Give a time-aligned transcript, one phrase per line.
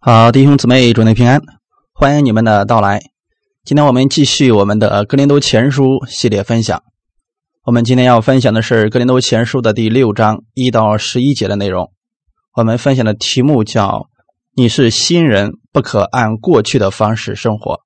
[0.00, 1.42] 好，弟兄姊妹，祝您平安，
[1.92, 3.00] 欢迎你们的到来。
[3.64, 6.84] 今天我们继续我们的《格林多前书》系列分享。
[7.64, 11.92] 我们今天要分享的是《格林多前书》的第六章一到十一节的内容。
[12.54, 14.08] 我们分享的题目叫
[14.54, 17.80] “你是新人，不可按过去的方式生活”。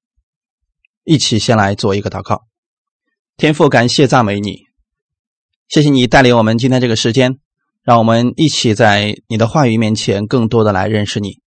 [1.04, 2.42] 一起先来做一个祷告。
[3.38, 4.64] 天父，感谢赞美你，
[5.66, 7.38] 谢谢你带领我们今天这个时间，
[7.82, 11.40] 让我们一起在你的话语面前更多的来认识你。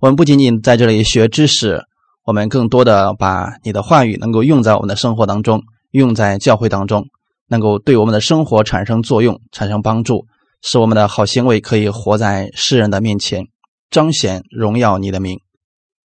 [0.00, 1.82] 我们不仅仅在这里学知识，
[2.22, 7.08] 我们更多的把你的话语能够用在我们的生活当中，用在教会当中，
[7.48, 10.28] 能够对我们的生活产生作用、产生帮助，
[10.62, 13.48] 使我们的好行为可以活在世人的面前，
[13.90, 15.40] 彰显荣耀你的名。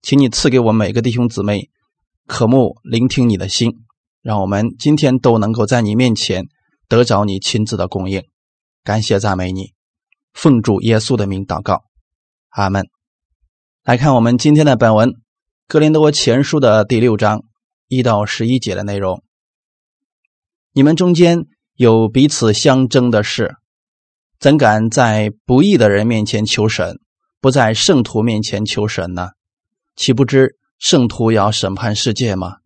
[0.02, 1.68] 请你赐给我们每个弟兄姊妹
[2.29, 3.73] 渴慕聆听你的心，
[4.23, 6.45] 让我们今天都能够在你面前
[6.87, 8.23] 得着你亲自的供应。
[8.84, 9.73] 感谢赞美你，
[10.32, 11.82] 奉主耶稣的名祷告，
[12.51, 12.87] 阿门。
[13.83, 15.09] 来看我们今天的本文
[15.66, 17.45] 《格林多前书》的第六章
[17.88, 19.24] 一到十一节的内容。
[20.74, 21.46] 你们中间
[21.77, 23.57] 有彼此相争的事，
[24.38, 27.01] 怎敢在不义的人面前求神，
[27.41, 29.30] 不在圣徒面前求神呢？
[29.97, 32.57] 岂不知圣徒要审判世界吗？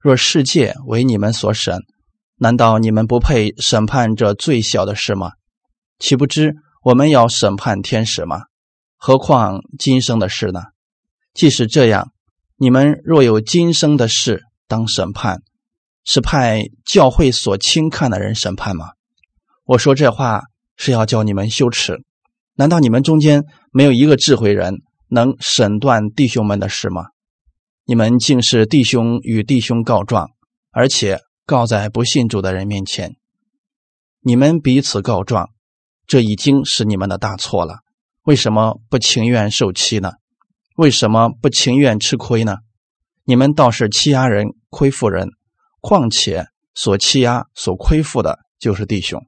[0.00, 1.78] 若世界为你们所审，
[2.38, 5.30] 难道你们不配审判这最小的事吗？
[6.00, 8.46] 岂不知我们要审判天使吗？
[9.06, 10.62] 何况今生的事呢？
[11.32, 12.10] 即使这样，
[12.56, 15.42] 你们若有今生的事当审判，
[16.04, 18.88] 是派教会所轻看的人审判吗？
[19.64, 20.42] 我说这话
[20.76, 22.02] 是要叫你们羞耻。
[22.56, 27.04] 难道你们中间没有一个智慧人能审断弟兄们的事吗？
[27.84, 30.30] 你们竟是弟兄与弟兄告状，
[30.72, 33.14] 而且告在不信主的人面前。
[34.22, 35.50] 你们彼此告状，
[36.08, 37.85] 这已经是你们的大错了。
[38.26, 40.10] 为什么不情愿受欺呢？
[40.74, 42.56] 为什么不情愿吃亏呢？
[43.22, 45.28] 你们倒是欺压人、亏负人，
[45.80, 49.24] 况且所欺压、所亏负的就是弟兄。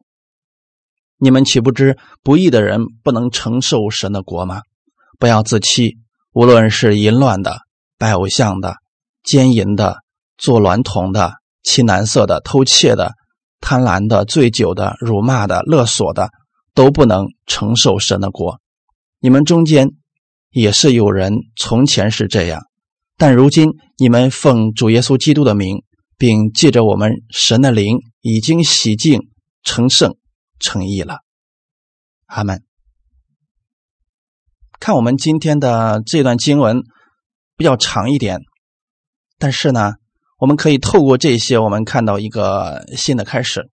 [1.16, 4.62] 你们岂不知不义的人不能承受神的国吗？
[5.20, 5.98] 不要自欺，
[6.32, 7.60] 无论是淫乱的、
[7.98, 8.78] 拜偶像的、
[9.22, 9.98] 奸淫的、
[10.36, 13.12] 做娈童的、欺男色的、偷窃的、
[13.60, 16.30] 贪婪的、醉酒的、辱骂的、勒索的，
[16.74, 18.58] 都不能承受神的国。
[19.20, 19.88] 你们中间
[20.50, 22.62] 也是有人从前是这样，
[23.16, 25.82] 但如今你们奉主耶稣基督的名，
[26.16, 29.28] 并借着我们神的灵，已经洗净、
[29.64, 30.16] 成圣、
[30.60, 31.18] 成义了。
[32.26, 32.62] 阿门。
[34.78, 36.82] 看我们今天的这段经文
[37.56, 38.40] 比较长一点，
[39.36, 39.94] 但是呢，
[40.38, 43.68] 我们可以透过这些，我们看到一个新的开始。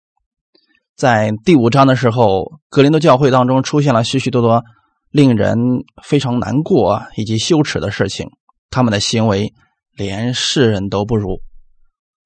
[0.95, 4.63] 在第五章的时候，格林多教会当中出现了许许多多。
[5.13, 5.55] 令人
[6.03, 8.29] 非常难过以及羞耻的事情，
[8.71, 9.53] 他们的行为
[9.95, 11.39] 连世人都不如。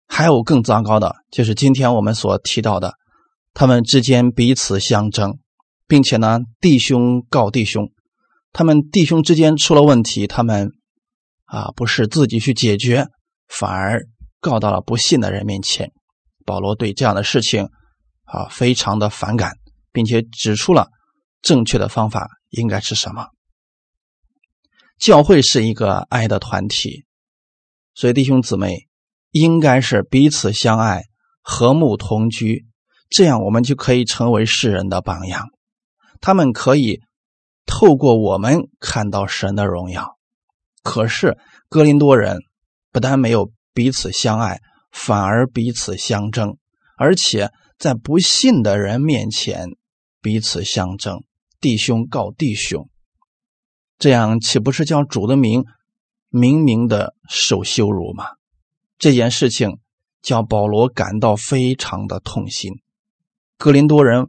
[0.07, 2.93] 还有更糟糕的，就是今天我们所提到的，
[3.53, 5.37] 他们之间彼此相争，
[5.85, 7.91] 并且呢，弟兄告弟兄，
[8.53, 10.71] 他们弟兄之间出了问题，他们
[11.43, 13.07] 啊不是自己去解决，
[13.49, 14.07] 反而
[14.39, 15.91] 告到了不信的人面前。
[16.45, 17.65] 保罗对这样的事情
[18.23, 19.51] 啊非常的反感，
[19.91, 20.87] 并且指出了
[21.41, 22.29] 正确的方法。
[22.49, 23.27] 应该是什么？
[24.97, 27.05] 教会是一个爱的团体，
[27.93, 28.87] 所以弟兄姊妹
[29.31, 31.03] 应该是彼此相爱、
[31.41, 32.65] 和睦同居，
[33.09, 35.49] 这样我们就可以成为世人的榜样。
[36.19, 37.01] 他们可以
[37.67, 40.17] 透过我们看到神的荣耀。
[40.81, 41.37] 可是
[41.69, 42.39] 哥林多人
[42.91, 46.57] 不但没有彼此相爱，反而彼此相争，
[46.97, 49.67] 而且在不信的人面前
[50.21, 51.23] 彼此相争。
[51.59, 52.89] 弟兄告弟兄，
[53.97, 55.65] 这样岂不是叫主的名
[56.29, 58.25] 明明的受羞辱吗？
[58.99, 59.79] 这件事情
[60.21, 62.73] 叫保罗感到非常的痛心。
[63.57, 64.27] 格林多人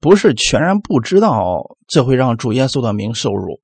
[0.00, 3.62] 不是全然不知道这会让主耶稣的名受辱，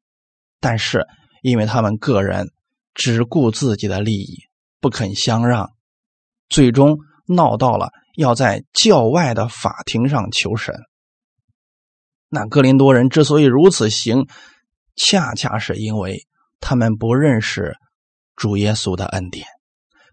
[0.58, 1.06] 但是
[1.42, 2.48] 因为他们个人
[2.94, 4.38] 只顾自己的利益，
[4.80, 5.70] 不肯相让，
[6.48, 10.74] 最终闹到了要在教外的法庭上求神。
[12.32, 14.28] 那哥林多人之所以如此行，
[14.94, 16.28] 恰恰是因为
[16.60, 17.74] 他们不认识
[18.36, 19.46] 主耶稣的恩典，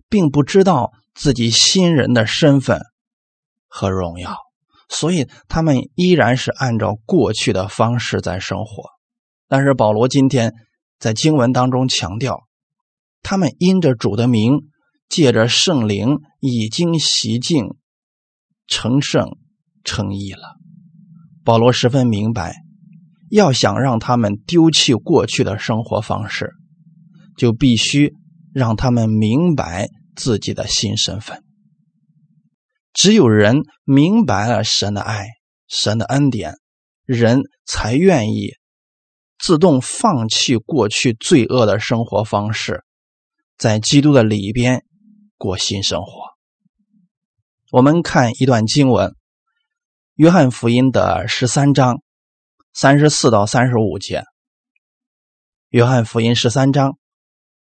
[0.10, 2.82] 并不知道自己新人的身份
[3.68, 4.36] 和荣耀，
[4.90, 8.90] 所以他们依然是按照过去的方式在生活。
[9.48, 10.54] 但是保罗今天
[11.00, 12.48] 在经文当中强调，
[13.22, 14.70] 他们因着主的名，
[15.08, 17.76] 借着圣灵，已经洗净、
[18.66, 19.38] 成圣、
[19.84, 20.57] 成义了。
[21.48, 22.58] 保罗十分明白，
[23.30, 26.52] 要想让他们丢弃过去的生活方式，
[27.38, 28.12] 就必须
[28.54, 31.42] 让他们明白自己的新身份。
[32.92, 35.26] 只有人明白了神的爱、
[35.70, 36.56] 神的恩典，
[37.06, 38.50] 人才愿意
[39.40, 42.84] 自动放弃过去罪恶的生活方式，
[43.58, 44.84] 在基督的里边
[45.38, 46.24] 过新生活。
[47.72, 49.12] 我们看一段经文，
[50.18, 52.02] 《约翰福音》的十三章
[52.74, 54.22] 三十四到三十五节，
[55.70, 56.98] 《约翰福音》十三章。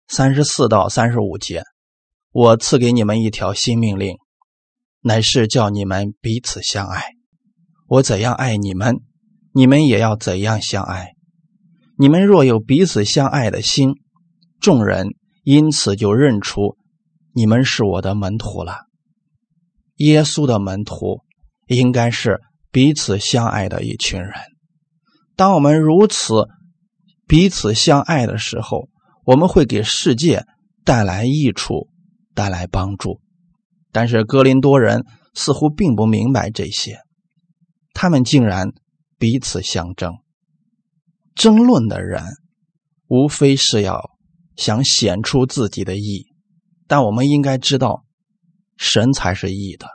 [0.08, 1.64] 三十四到三十五节，
[2.32, 4.16] 我赐给你们一条新命令，
[5.02, 7.04] 乃是叫你们彼此相爱。
[7.86, 9.02] 我怎样爱你们，
[9.52, 11.16] 你们也要怎样相爱。
[11.98, 13.96] 你们若有彼此相爱的心，
[14.62, 15.10] 众人
[15.44, 16.78] 因此就认出
[17.34, 18.86] 你们是我的门徒了。
[19.96, 21.20] 耶稣的门徒
[21.68, 22.40] 应该是
[22.72, 24.34] 彼此相爱的一群人。
[25.36, 26.48] 当我们如此
[27.28, 28.90] 彼此相爱的时候，
[29.26, 30.46] 我们会给世界
[30.84, 31.90] 带来益处，
[32.34, 33.20] 带来帮助，
[33.92, 37.02] 但是哥林多人似乎并不明白这些，
[37.94, 38.72] 他们竟然
[39.18, 40.14] 彼此相争。
[41.36, 42.24] 争论的人
[43.08, 44.10] 无非是要
[44.56, 46.26] 想显出自己的义，
[46.88, 48.06] 但我们应该知道，
[48.78, 49.88] 神才是义的。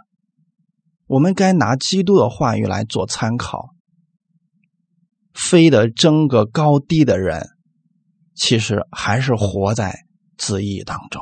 [1.12, 3.74] 我们该拿基督的话语来做参考，
[5.34, 7.50] 非得争个高低的人。
[8.34, 10.06] 其实还是活在
[10.38, 11.20] 自义当中。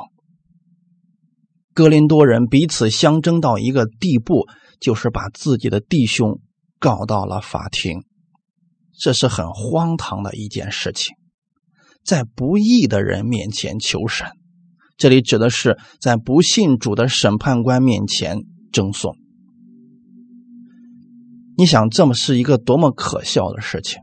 [1.73, 4.47] 哥林多人彼此相争到一个地步，
[4.79, 6.39] 就是把自己的弟兄
[6.79, 8.05] 告到了法庭，
[8.97, 11.13] 这是很荒唐的一件事情。
[12.05, 14.29] 在不义的人面前求审，
[14.95, 18.37] 这里指的是在不信主的审判官面前
[18.71, 19.17] 争讼。
[21.61, 24.01] 你想，这么是一个多么可笑的事情？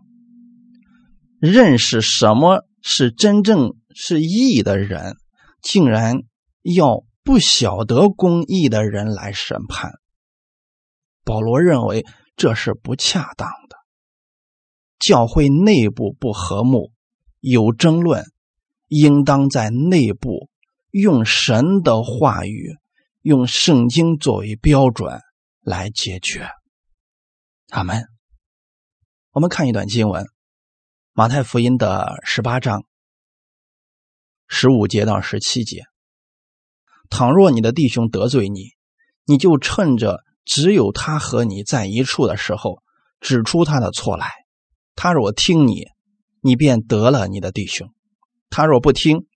[1.41, 2.63] 认识什么？
[2.83, 5.17] 是真正是义的人，
[5.61, 6.19] 竟然
[6.63, 9.91] 要不晓得公义的人来审判。
[11.25, 12.07] 保罗认为
[12.37, 13.77] 这是不恰当的。
[15.01, 16.93] 教会内部不和睦，
[17.41, 18.25] 有争论，
[18.87, 20.49] 应当在内部
[20.93, 22.77] 用神的话语，
[23.23, 25.19] 用圣经作为标准
[25.61, 26.49] 来解决。
[27.71, 28.03] 阿门。
[29.33, 30.25] 我们看一段经文。
[31.13, 32.85] 马太福音的十八章
[34.47, 35.83] 十五节到十七节：
[37.11, 38.71] 倘若你的弟兄得罪你，
[39.27, 42.83] 你就趁着只有他和你在一处的时候，
[43.21, 44.31] 指出他的错来。
[44.95, 45.89] 他若听你，
[46.41, 47.89] 你便得了你的弟兄；
[48.49, 49.27] 他若不听，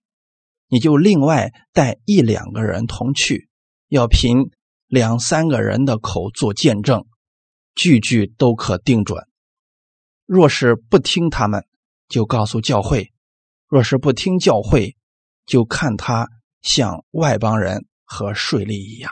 [0.69, 3.49] 你就另外带一两个人同去，
[3.89, 4.49] 要凭
[4.87, 7.05] 两三个人的口做见证，
[7.75, 9.25] 句句都可定准。
[10.25, 11.65] 若是不听他们，
[12.07, 13.11] 就告诉教会，
[13.67, 14.95] 若是不听教会，
[15.45, 16.27] 就看他
[16.61, 19.11] 像外邦人和税吏一样。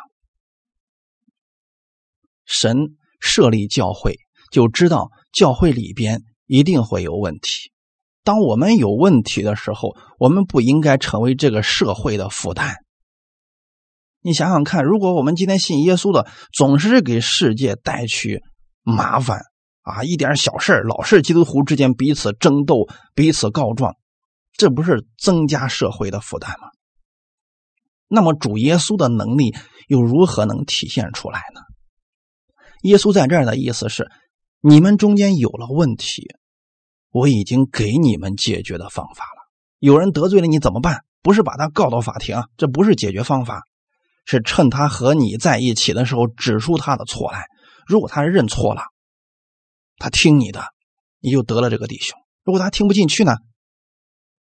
[2.46, 4.16] 神设立教会，
[4.52, 7.72] 就知道教会里边一定会有问题。
[8.24, 12.76] 当我们有问题的时候，我们不应该成为这个社会的负担。
[14.22, 18.44] 你想想看，如果我们今天信耶稣的，总是给世界带去
[18.84, 19.42] 麻烦。
[19.84, 23.96] 啊，一点小事老是基督徒之间彼此争斗、彼此告状，
[24.54, 26.68] 这不是增加社会的负担吗？
[28.08, 29.56] 那么主耶稣的能力
[29.88, 31.62] 又如何能体现出来呢？
[32.84, 34.12] 耶稣在这儿的意思是：
[34.60, 36.28] 你们中间有了问题，
[37.10, 39.50] 我已经给你们解决的方法了。
[39.80, 41.04] 有人得罪了你怎么办？
[41.24, 43.64] 不是把他告到法庭，这不是解决方法，
[44.26, 47.46] 是趁他和你在一起的时候指出他的错来。
[47.88, 48.84] 如果他认错了，
[49.98, 50.66] 他听你的，
[51.20, 52.20] 你就得了这个弟兄。
[52.44, 53.36] 如果他听不进去呢？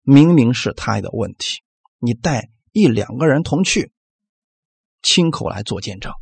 [0.02, 1.62] 明明是他的问题，
[1.98, 3.92] 你带一两个人同去，
[5.00, 6.12] 亲口来做见证，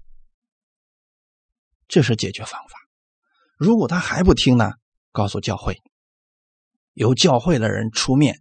[1.88, 2.78] 这是解决方法。
[3.56, 4.72] 如果他还不听呢？
[5.10, 5.82] 告诉教会，
[6.92, 8.40] 由教会的人出面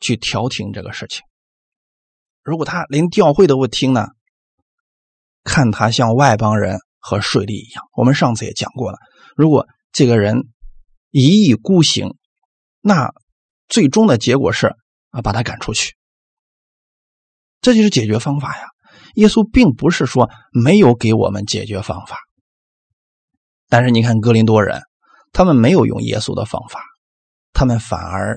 [0.00, 1.22] 去调停这个事情。
[2.42, 4.08] 如果他连教会都不听呢？
[5.42, 7.84] 看他像外邦人和税吏一样。
[7.96, 8.98] 我们上次也讲过了，
[9.36, 9.66] 如果。
[9.92, 10.42] 这个人
[11.10, 12.16] 一意孤行，
[12.82, 13.14] 那
[13.66, 14.76] 最终的结果是
[15.08, 15.96] 啊，把他赶出去。
[17.62, 18.66] 这就是解决方法呀。
[19.14, 22.18] 耶稣并不是说没有给我们解决方法，
[23.70, 24.82] 但是你看格林多人，
[25.32, 26.82] 他们没有用耶稣的方法，
[27.54, 28.36] 他们反而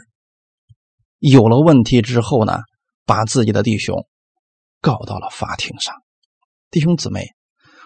[1.18, 2.60] 有了问题之后呢，
[3.06, 4.08] 把自己的弟兄
[4.80, 5.94] 告到了法庭上。
[6.72, 7.34] 弟兄姊妹，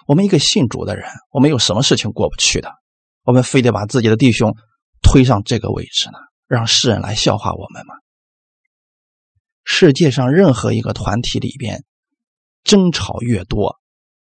[0.07, 2.71] 我们一个信主的人，我们有什么事情过不去的？
[3.23, 4.55] 我们非得把自己的弟兄
[5.01, 6.17] 推上这个位置呢，
[6.47, 7.95] 让世人来笑话我们吗？
[9.63, 11.85] 世界上任何一个团体里边
[12.63, 13.79] 争吵越多，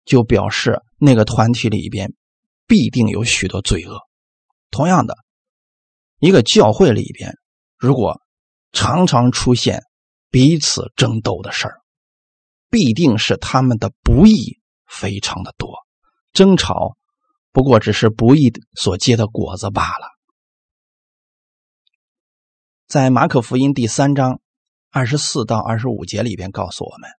[0.05, 2.13] 就表示那个团体里边
[2.65, 3.99] 必定有许多罪恶。
[4.71, 5.15] 同样的，
[6.19, 7.35] 一个教会里边
[7.77, 8.19] 如果
[8.71, 9.83] 常常出现
[10.31, 11.81] 彼此争斗的事儿，
[12.69, 14.58] 必定是他们的不义
[14.89, 15.85] 非常的多，
[16.33, 16.97] 争吵
[17.51, 20.07] 不过只是不易所结的果子罢了。
[22.87, 24.41] 在马可福音第三章
[24.89, 27.09] 二十四到二十五节里边告诉我们：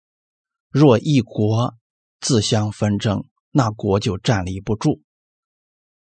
[0.69, 1.75] 若一国
[2.19, 5.00] 自相纷争，那国就站立不住；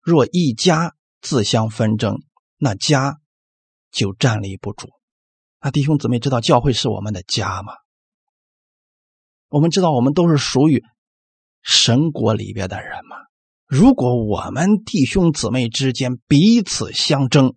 [0.03, 2.23] 若一家自相纷争，
[2.59, 3.19] 那家
[3.91, 4.91] 就站立不住。
[5.61, 7.73] 那弟兄姊妹知道教会是我们的家吗？
[9.49, 10.85] 我们知道我们都是属于
[11.67, 13.17] 神国里边的人吗？
[13.67, 17.57] 如果我们弟兄姊妹之间彼此相争，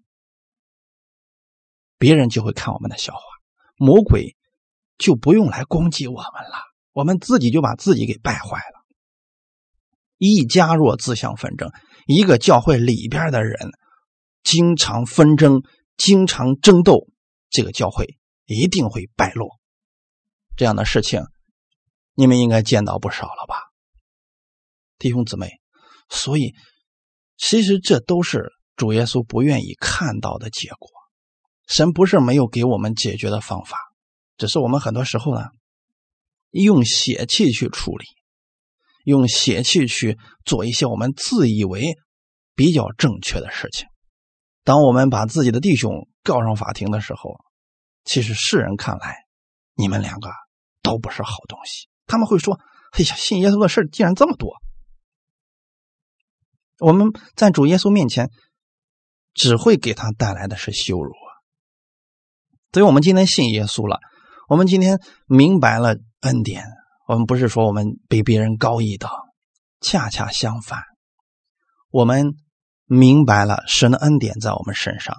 [2.00, 3.22] 别人就会看我们的笑话，
[3.78, 4.36] 魔鬼
[4.98, 6.58] 就不用来攻击我们了，
[6.92, 8.84] 我们自己就把自己给败坏了。
[10.18, 11.72] 一家若自相纷争，
[12.08, 13.70] 一个教会里边的人
[14.42, 15.62] 经常纷争、
[15.98, 17.08] 经常争斗，
[17.52, 19.60] 这个教会一定会败落。
[20.58, 21.22] 这样的事情。
[22.16, 23.69] 你们应该见到不少了吧，
[25.00, 25.50] 弟兄姊妹，
[26.10, 26.54] 所以
[27.38, 30.90] 其实这都是主耶稣不愿意看到的结果。
[31.66, 33.78] 神不是没有给我们解决的方法，
[34.38, 35.46] 只是我们很多时候呢，
[36.52, 38.06] 用血气去处理，
[39.06, 41.96] 用血气去做一些我们自以为
[42.56, 43.88] 比较正确的事情。
[44.64, 47.38] 当我们把自己的弟兄告上法庭的时候，
[48.04, 49.16] 其实世人看来，
[49.76, 50.30] 你们两个
[50.82, 51.88] 都不是好东西。
[52.08, 52.60] 他们会说
[52.94, 54.56] ：“哎呀，信耶稣的事竟然这么多！
[56.80, 58.30] 我们在主耶稣面前，
[59.34, 61.30] 只会给他带来的是羞辱啊！
[62.72, 64.00] 所以，我们今天信耶稣了，
[64.48, 66.66] 我们今天明白了恩典。
[67.08, 69.10] 我们不是说我们比别人高一等，
[69.82, 70.84] 恰恰相反，
[71.90, 72.36] 我们
[72.86, 75.16] 明白了神的恩典在我们身上，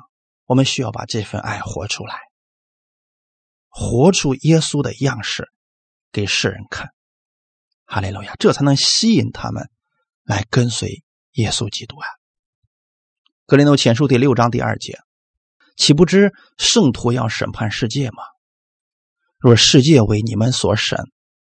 [0.47, 2.19] 我们需要把这份爱活出来，
[3.69, 5.49] 活出耶稣的样式。”
[6.13, 6.89] 给世人看，
[7.85, 9.71] 哈利路亚，这才能吸引他们
[10.25, 12.07] 来跟随耶稣基督啊。
[13.47, 14.99] 格林多前书第六章第二节，
[15.77, 18.23] 岂不知圣徒要审判世界吗？
[19.39, 20.99] 若世界为你们所审，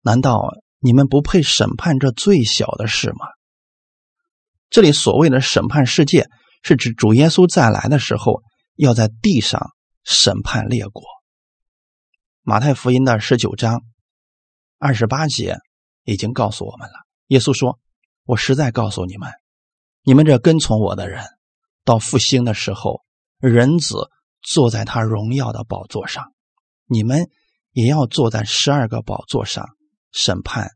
[0.03, 0.41] 难道
[0.79, 3.27] 你们不配审判这最小的事吗？
[4.69, 6.29] 这里所谓的审判世界，
[6.63, 8.43] 是指主耶稣再来的时候，
[8.75, 9.71] 要在地上
[10.05, 11.03] 审判列国。
[12.43, 13.83] 马太福音的十九章。
[14.79, 15.57] 二十八节
[16.05, 17.07] 已经告诉我们了。
[17.29, 17.79] 耶稣说
[18.25, 19.33] ：“我实在告诉你们，
[20.07, 21.25] 你们这跟从我的人，
[21.85, 23.03] 到复兴的时候，
[23.41, 24.09] 人子
[24.41, 26.33] 坐在他荣耀的宝座上，
[26.87, 27.29] 你们
[27.73, 29.67] 也要坐在十二个宝座上
[30.13, 30.71] 审判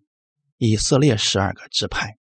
[0.57, 2.17] 以色列十二个支派。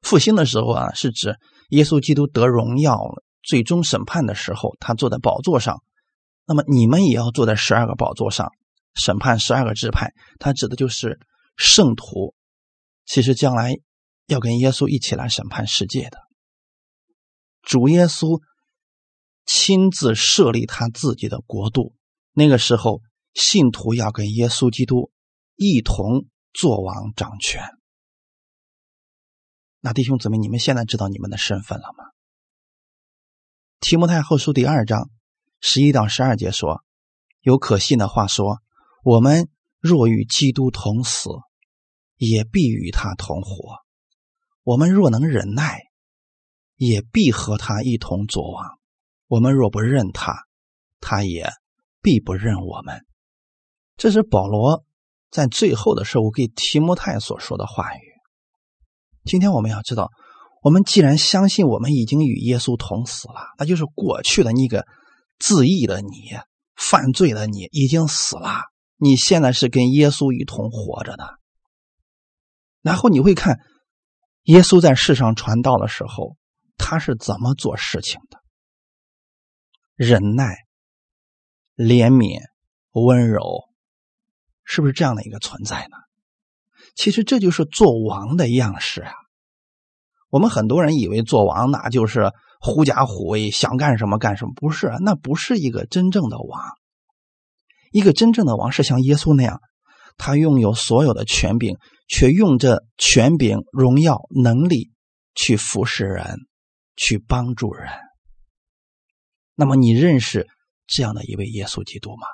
[0.00, 3.00] 复兴的时候啊，是指耶稣基督得荣耀、
[3.42, 5.82] 最终审判的时候，他坐在宝座上。
[6.46, 8.52] 那么你们也要坐在十二个宝座上。”
[8.94, 11.18] 审判十二个支派，他指的就是
[11.56, 12.34] 圣徒。
[13.06, 13.74] 其实将来
[14.26, 16.18] 要跟耶稣一起来审判世界的
[17.62, 18.40] 主耶稣
[19.46, 21.94] 亲自设立他自己的国度，
[22.32, 23.02] 那个时候
[23.34, 25.10] 信徒要跟耶稣基督
[25.56, 27.62] 一同做王掌权。
[29.80, 32.04] 那弟兄姊妹，你们现在知道你们的身份了吗？
[33.80, 35.10] 提摩太后书第二章
[35.60, 36.84] 十一到十二节说
[37.42, 38.62] ：“有可信的话说。”
[39.04, 39.48] 我们
[39.80, 41.28] 若与基督同死，
[42.16, 43.81] 也必与他同活；
[44.62, 45.80] 我们若能忍耐，
[46.76, 48.78] 也必和他一同作王。
[49.26, 50.34] 我们若不认他，
[51.00, 51.50] 他也
[52.00, 53.04] 必不认我们。
[53.96, 54.84] 这是保罗
[55.30, 58.00] 在最后的时候给提摩太所说的话语。
[59.24, 60.10] 今天我们要知道，
[60.62, 64.86] 我们既然相信我们已经与耶稣同死了，那就是过去的那个
[65.38, 66.10] 自义的你、
[66.76, 68.60] 犯罪的你已经死了。
[68.96, 71.38] 你现在是跟耶稣一同活着的，
[72.80, 73.58] 然后你会看
[74.44, 76.36] 耶稣在世上传道的时候，
[76.76, 78.38] 他是怎么做事情的？
[79.94, 80.56] 忍耐、
[81.76, 82.40] 怜悯、
[82.90, 83.64] 温柔，
[84.64, 85.96] 是不是这样的一个存在呢？
[86.94, 89.12] 其实这就是做王的样式啊！
[90.28, 96.60] 我们很多人以为做王那就是狐假虎威，想干什么干什么，不是，那不是一个真正的王。
[97.92, 99.60] 一个真正的王是像耶稣那样，
[100.16, 101.76] 他拥有所有的权柄，
[102.08, 104.92] 却用这权柄、荣耀、能力
[105.34, 106.38] 去服侍人，
[106.96, 107.90] 去帮助人。
[109.54, 110.48] 那么，你认识
[110.86, 112.26] 这样的一位耶稣基督吗？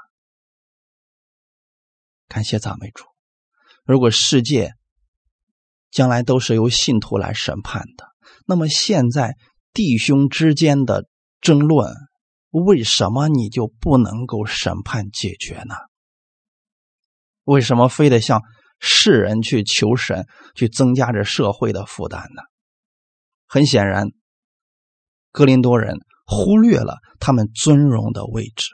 [2.27, 3.05] 感谢赞美主。
[3.85, 4.75] 如果世界
[5.91, 8.07] 将来都是由信徒来审判的，
[8.47, 9.37] 那么现在
[9.73, 11.09] 弟兄之间的
[11.41, 11.95] 争论，
[12.51, 15.75] 为什么你就不能够审判解决呢？
[17.45, 18.43] 为什么非得像
[18.81, 22.43] 世人去求神，去增加这社会的负担呢？
[23.47, 24.09] 很显然，
[25.33, 28.67] 格林多人忽略了他们尊荣的位置，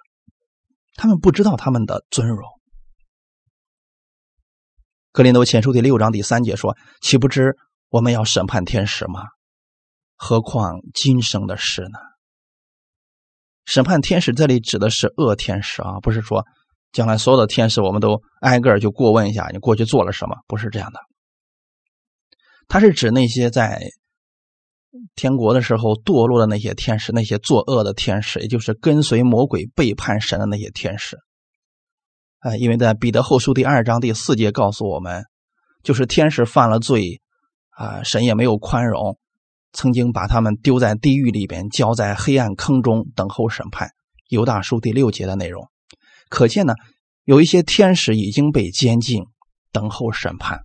[0.95, 2.41] 他们不知道他们的尊荣。
[5.13, 7.57] 格林多前书第六章第三节说：“岂不知
[7.89, 9.21] 我们要审判天使吗？
[10.17, 11.99] 何况今生的事呢？”
[13.65, 16.45] 审判天使这里指的是恶天使啊，不是说
[16.95, 21.01] 将来所有的天使我们都挨个就过问一下你过去做了什么，不是这样的。
[22.69, 23.83] 它是指那些在
[25.17, 31.19] 天国的时候堕落的那些天使，那些作恶的天使，也就是跟随魔鬼背叛神的那些天使。
[32.39, 35.25] 啊，因为在彼得后书第二章第四节告诉我们，
[35.83, 37.21] 就是天使犯了罪，
[37.71, 39.19] 啊，神也没有宽容，
[39.73, 43.91] 曾经把他们丢在地狱里边，交在黑暗坑中等候审判。
[44.29, 45.69] 犹大书第六节的内容，
[46.35, 46.75] 可见呢，
[47.23, 49.25] 有一些天使已经被监禁，
[49.73, 50.65] 等候审判。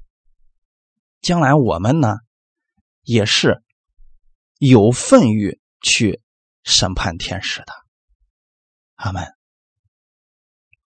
[1.21, 2.17] 将来我们呢，
[3.03, 3.61] 也是
[4.57, 6.21] 有份于去
[6.63, 7.71] 审判天使的。
[8.95, 9.27] 阿门。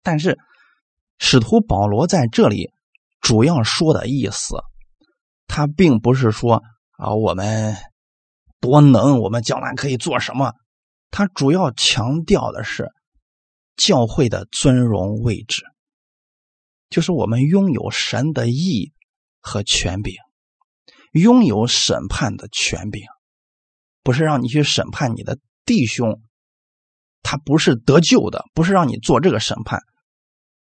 [0.01, 0.40] 但是。
[1.24, 2.72] 使徒保罗在这里
[3.20, 4.56] 主要说的意思，
[5.46, 6.63] 他并不是说
[6.98, 7.78] 啊我们
[8.60, 10.56] 多能，我们将来可以做什么。
[11.12, 12.90] 他主要强调的是
[13.75, 15.63] 教会的尊荣位置，
[16.90, 18.94] 就是我们拥有神的义
[19.40, 20.16] 和权柄，
[21.12, 23.04] 拥有审判的权柄，
[24.04, 26.22] 不是让你去审判你的弟兄，
[27.22, 29.82] 他不是得救的，不是让你做这个审判。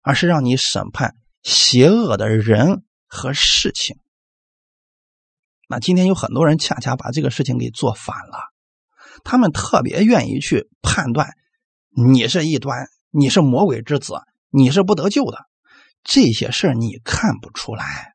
[0.01, 3.97] 而是让你审判邪恶的人和事情。
[5.67, 8.39] 那今天有很多人恰恰把这个事情给做反了，
[9.25, 11.33] 他们特别愿意去判断
[11.89, 14.15] 你是异端，你是魔鬼之子，
[14.49, 15.39] 你是不得救的。
[16.03, 18.13] 这些事儿你看不出来。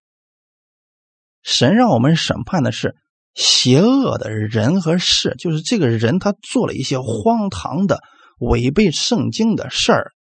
[1.42, 2.96] 神让我们审判的是
[3.34, 8.02] 邪恶的人和事，就是这个人他做了一些荒唐的、
[8.38, 10.12] 违背圣经的事儿。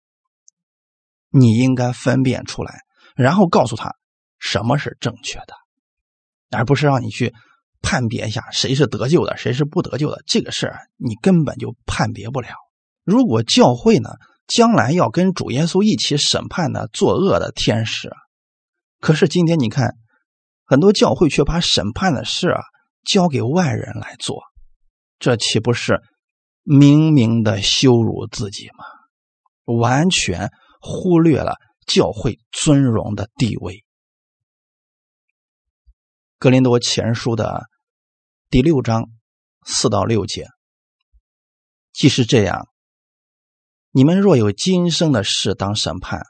[1.28, 2.80] 你应该分辨出来，
[3.14, 3.94] 然后告诉他
[4.38, 5.54] 什么是正确的，
[6.50, 7.32] 而不是让你去
[7.80, 10.22] 判别一下谁是得救的，谁是不得救的。
[10.26, 12.48] 这个事儿你根本就判别不了。
[13.04, 14.10] 如果教会呢，
[14.52, 18.10] 将来要跟主耶稣一起审判的作恶的天使，
[19.00, 19.96] 可是今天你看，
[20.64, 22.60] 很多教会却把审判的事啊
[23.04, 24.42] 交给外人来做，
[25.18, 26.02] 这岂不是
[26.62, 28.84] 明明的羞辱自己吗？
[29.64, 30.50] 完全。
[30.84, 33.84] 忽略了教会尊荣的地位。
[36.40, 37.66] 格林多前书的
[38.50, 39.04] 第六章
[39.64, 40.48] 四到六节，
[41.92, 42.66] 既是这样，
[43.94, 46.22] 你们若有今生的事当审判，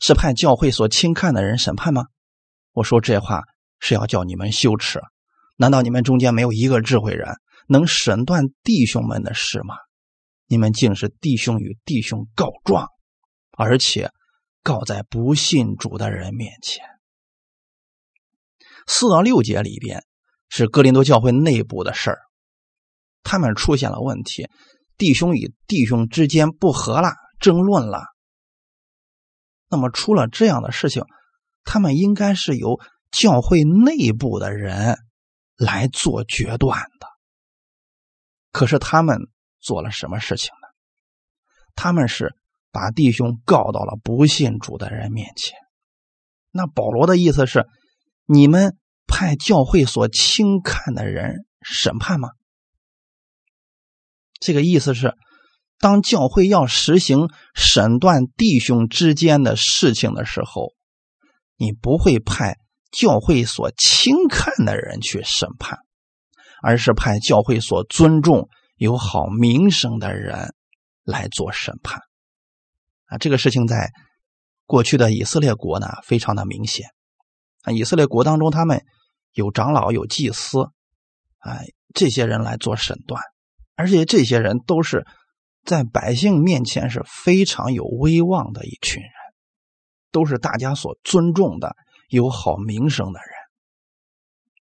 [0.00, 2.06] 是派教会所轻看的人审判吗？
[2.72, 3.44] 我说这话
[3.78, 5.00] 是要叫你们羞耻。
[5.56, 7.36] 难道你们中间没有一个智慧人
[7.68, 9.76] 能审断弟兄们的事吗？
[10.46, 12.88] 你们竟是弟兄与弟兄告状。
[13.58, 14.10] 而且
[14.62, 16.84] 告在不信主的人面前。
[18.86, 20.04] 四到六节里边
[20.50, 22.18] 是哥林多教会内部的事儿，
[23.22, 24.46] 他们出现了问题，
[24.96, 28.04] 弟兄与弟兄之间不和了，争论了。
[29.68, 31.04] 那么出了这样的事情，
[31.64, 32.80] 他们应该是由
[33.10, 34.98] 教会内部的人
[35.56, 37.06] 来做决断的。
[38.52, 39.18] 可是他们
[39.60, 40.68] 做了什么事情呢？
[41.74, 42.34] 他们是。
[42.72, 45.56] 把弟兄告到了不信主的人面前，
[46.50, 47.66] 那保罗的意思是：
[48.26, 52.28] 你们派教会所轻看的人审判吗？
[54.40, 55.14] 这个意思是，
[55.78, 60.72] 当教会要实行审断弟兄之间的事情的时候，
[61.56, 62.56] 你不会派
[62.90, 65.78] 教会所轻看的人去审判，
[66.62, 70.54] 而是派教会所尊重、有好名声的人
[71.04, 72.00] 来做审判。
[73.06, 73.90] 啊，这个事情在
[74.66, 76.88] 过去的以色列国呢，非常的明显。
[77.62, 78.84] 啊，以色列国当中，他们
[79.32, 80.66] 有长老、有祭司，
[81.38, 83.22] 哎，这些人来做审断，
[83.76, 85.06] 而且这些人都是
[85.64, 89.10] 在百姓面前是非常有威望的一群人，
[90.10, 91.76] 都是大家所尊重的、
[92.08, 93.28] 有好名声的人。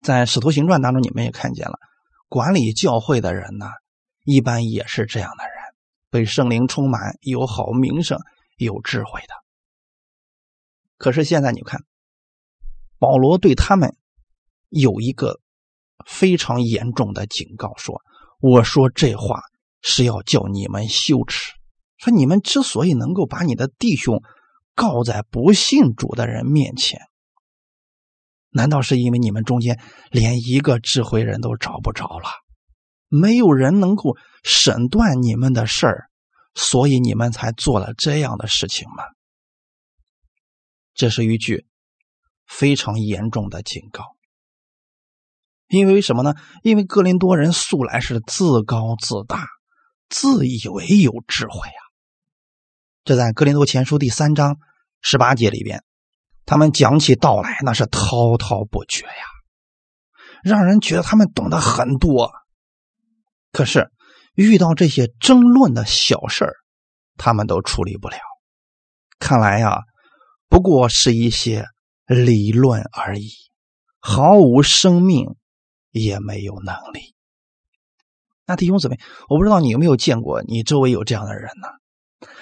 [0.02, 1.80] 在《使徒行传》当中，你们也看见了，
[2.28, 3.68] 管理教会的人呢，
[4.24, 5.54] 一般也是这样的人。
[6.10, 8.18] 被圣灵充满，有好名声，
[8.56, 9.34] 有智慧的。
[10.98, 11.82] 可是现在你看，
[12.98, 13.96] 保罗对他们
[14.70, 15.42] 有一个
[16.06, 18.02] 非常严重的警告，说
[18.40, 19.42] ：“我说这话
[19.82, 21.54] 是要叫你们羞耻。
[21.98, 24.22] 说你们之所以能够把你的弟兄
[24.76, 27.00] 告在不信主的人面前，
[28.50, 32.30] 难道是因为你们中间连一个智慧人都找不着了？
[33.08, 36.10] 没有人能够审断你们的事儿，
[36.54, 39.04] 所以你们才做了这样的事情吗？”
[40.94, 41.66] 这是一句
[42.46, 44.17] 非常严重的警告，
[45.68, 46.34] 因为什么呢？
[46.64, 49.48] 因为哥林多人素来是自高自大，
[50.10, 51.82] 自以为有智慧啊。
[53.04, 54.58] 这在哥林多前书第三章
[55.02, 55.84] 十八节里边，
[56.46, 59.12] 他们讲起道来那是滔滔不绝呀，
[60.44, 62.32] 让人觉得他们懂得很多。
[63.52, 63.92] 可是
[64.34, 66.54] 遇到这些争论的小事儿，
[67.18, 68.18] 他们都处理不了。
[69.20, 69.82] 看来呀。
[70.50, 71.66] 不过是一些
[72.06, 73.34] 理论而已，
[74.00, 75.36] 毫无生命，
[75.98, 77.16] 也没有能力。
[78.46, 78.98] 那弟兄姊妹，
[79.30, 81.68] 我不知道你有没有见过，你周围有这样的人呢？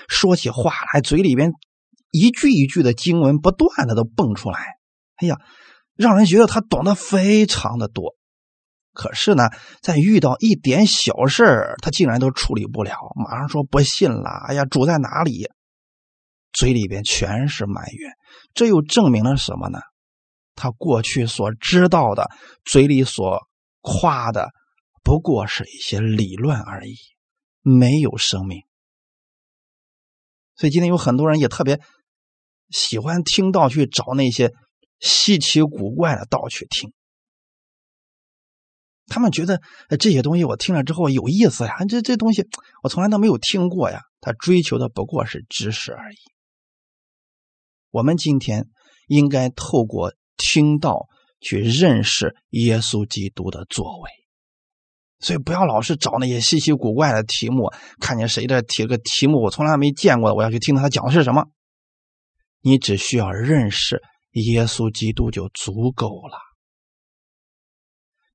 [0.08, 1.52] 说起话来，嘴里边
[2.12, 4.60] 一句一句的经文不断的都蹦出来，
[5.16, 5.38] 哎呀，
[5.96, 8.16] 让人觉得他懂得非常的多。
[8.94, 9.50] 可是呢，
[9.82, 14.30] 在遇到一点小事他竟然都处理不了，马上说不信了。
[14.48, 15.50] 哎呀，主在哪里？
[16.54, 18.14] 嘴里边全是埋怨，
[18.54, 19.80] 这又证明了什么呢？
[20.56, 22.30] 他过去所知道的，
[22.64, 23.48] 嘴里所
[23.82, 24.50] 夸的，
[25.04, 26.96] 不过是一些理论而已，
[27.62, 28.62] 没有生命。
[30.56, 31.82] 所以今天有很多人也特别
[32.70, 34.54] 喜欢听到，去找那些
[35.00, 36.94] 稀奇古怪的道去听。
[39.08, 39.62] 他们觉得
[40.00, 42.48] 这些东西我听了之后有意思呀，这这东西
[42.82, 44.02] 我从来都没有听过呀。
[44.20, 46.18] 他追求的不过是知识而已。
[47.92, 48.68] 我们今天
[49.08, 51.08] 应该透过听到
[51.40, 54.10] 去认识耶稣基督的作为，
[55.20, 57.72] 所以不要老是找那些稀奇古怪的题目。
[58.00, 61.46] 看见谁的提个题目，我从来没见过，我要去听他讲的是什么。
[62.62, 66.38] 你只需要认识耶稣基督就足够了。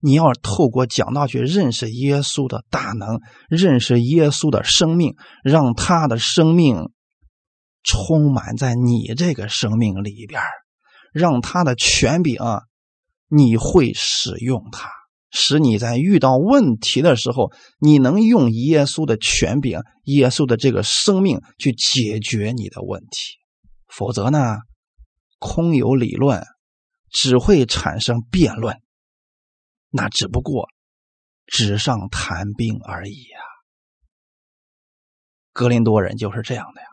[0.00, 6.90] 你要透过讲道去认识耶稣的大能，认识耶稣的生命，让他的生命。
[7.82, 10.42] 充满在你这个生命里边，
[11.12, 12.62] 让他的权柄啊，
[13.28, 14.90] 你会使用它，
[15.30, 23.38] 使你在遇到问题的时候，你能用耶稣的权柄、耶稣的这个生命去解决你的问题。
[23.88, 24.58] 否则呢，
[25.38, 26.44] 空有理论，
[27.10, 28.80] 只会产生辩论，
[29.90, 30.68] 那只不过
[31.46, 33.40] 纸上谈兵而已呀。
[35.52, 36.86] 格林多人就是这样的呀。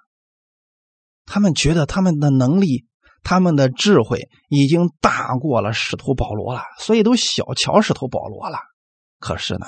[1.26, 2.88] 他们觉得他们的能力、
[3.24, 8.60] 他们的智慧已经大过了使徒保罗了，所以都小瞧使徒保罗了。
[9.20, 9.66] 可是呢，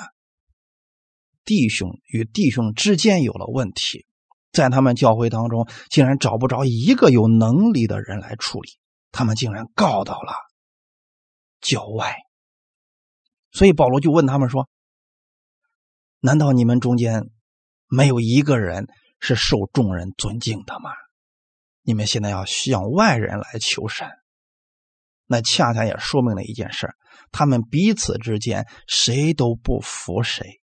[1.44, 4.06] 弟兄与弟兄之间有了问题，
[4.52, 8.70] 在他们教会当中竟然找不着一个有能力的人来处理，
[9.12, 10.32] 他们竟然告到了
[11.60, 12.16] 教外。
[13.52, 14.68] 所以保罗就问他们说
[16.20, 17.30] ：“难道你们中间
[17.88, 18.86] 没有一个人
[19.18, 20.90] 是受众人尊敬的吗？”
[21.82, 24.08] 你们现在要向外人来求神，
[25.26, 26.94] 那恰恰也说明了一件事
[27.32, 30.60] 他们彼此之间谁都不服谁，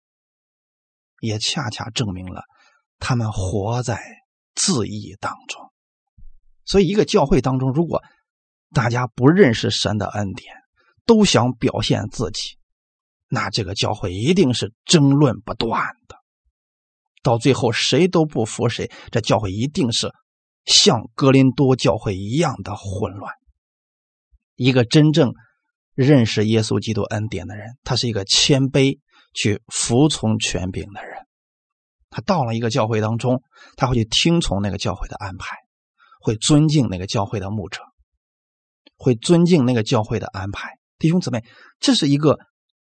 [1.19, 2.43] 也恰恰证明了
[2.99, 4.01] 他们活在
[4.53, 5.71] 自义当中。
[6.65, 8.03] 所以，一个教会当中，如果
[8.73, 10.53] 大家不认识神的恩典，
[11.05, 12.57] 都想表现自己，
[13.29, 16.17] 那这个教会一定是争论不断的，
[17.23, 20.13] 到最后谁都不服谁，这教会一定是。
[20.67, 23.33] 像格林多教会一样的混乱。
[24.55, 25.33] 一个真正
[25.95, 28.99] 认识耶稣基督恩典的人，他是一个谦卑
[29.33, 31.25] 去服从权柄的人。
[32.09, 33.41] 他到了一个教会当中，
[33.77, 35.55] 他会去听从那个教会的安排，
[36.19, 37.81] 会尊敬那个教会的牧者，
[38.97, 40.77] 会尊敬那个教会的安排。
[40.99, 41.45] 弟兄姊妹，
[41.79, 42.37] 这是一个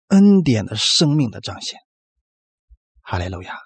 [0.08, 1.78] 恩典的生命的彰显。
[3.02, 3.58] 哈利路亚。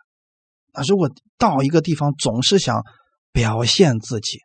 [0.73, 2.83] 那如果到一个地方总是想。
[3.39, 4.41] 表现自己，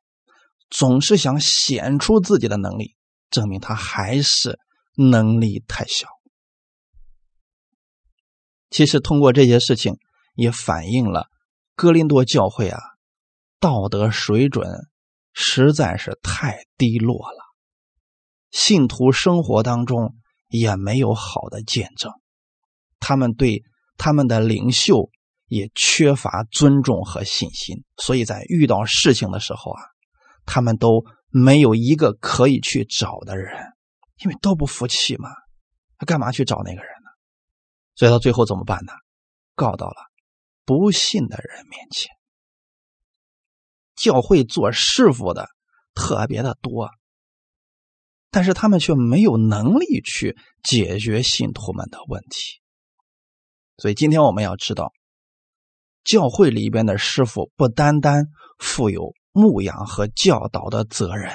[0.69, 2.95] 总是想显出自己的能力，
[3.31, 4.59] 证明他还是
[4.95, 6.07] 能力太小。
[8.69, 9.97] 其实，通过这些事情
[10.35, 11.25] 也反映了
[11.75, 12.79] 哥林多教会啊，
[13.59, 14.69] 道德水准
[15.33, 17.39] 实在是太低落了，
[18.51, 20.13] 信徒生活当中
[20.49, 22.11] 也没有好的见证，
[22.99, 23.63] 他们对
[23.97, 25.09] 他们的领袖。
[25.47, 29.81] 也缺乏尊重和信心，所以在遇到事情的时候啊，
[30.45, 33.51] 他们都没有一个可以去找的人，
[34.23, 35.29] 因为都不服气嘛。
[35.97, 37.09] 他干嘛去找那个人呢？
[37.95, 38.93] 所以到最后怎么办呢？
[39.55, 39.95] 告到了
[40.65, 42.11] 不信的人面前。
[43.95, 45.47] 教会做师傅的
[45.93, 46.89] 特别的多，
[48.31, 52.59] 但是他们却没有能力去解决信徒们的问题。
[53.77, 54.91] 所以今天我们要知道，
[56.03, 58.25] 教会里边的师傅不单单
[58.57, 61.31] 负有牧养和教导的责任，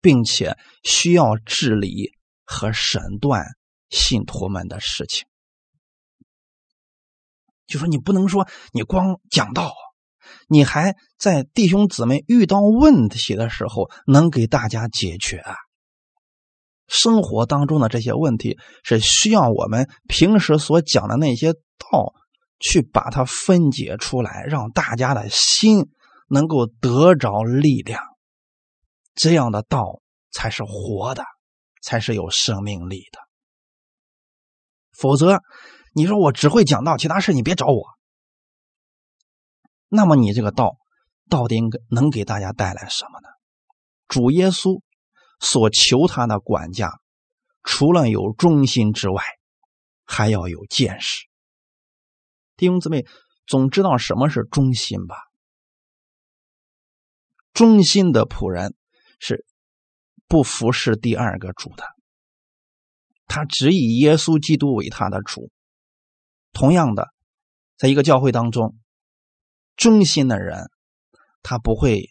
[0.00, 2.12] 并且需要治理
[2.44, 3.44] 和审断
[3.90, 5.26] 信徒们的事情。
[7.66, 9.72] 就说你不能说你光讲道。
[10.48, 15.54] 你还在弟兄姊妹遇到问题的时候能给大家解决啊？
[16.88, 22.12] 生活当中的这些问题是需要我们平时所讲的那些道
[22.58, 25.90] 去把它分解出来，让大家的心
[26.28, 28.02] 能够得着力量。
[29.14, 31.24] 这样的道才是活的，
[31.82, 33.20] 才是有生命力的。
[34.92, 35.40] 否则，
[35.92, 37.84] 你说我只会讲道，其他事你别找我。
[39.88, 40.76] 那么你这个道
[41.28, 43.28] 到底能给大家带来什么呢？
[44.08, 44.80] 主耶稣
[45.40, 46.90] 所求他的管家，
[47.62, 49.22] 除了有忠心之外，
[50.04, 51.26] 还要有见识。
[52.56, 53.04] 弟兄姊妹，
[53.46, 55.16] 总知道什么是忠心吧？
[57.52, 58.74] 忠心的仆人
[59.18, 59.44] 是
[60.26, 61.84] 不服侍第二个主的，
[63.26, 65.50] 他只以耶稣基督为他的主。
[66.52, 67.08] 同样的，
[67.76, 68.76] 在一个教会当中。
[69.76, 70.70] 忠心的人，
[71.42, 72.08] 他不会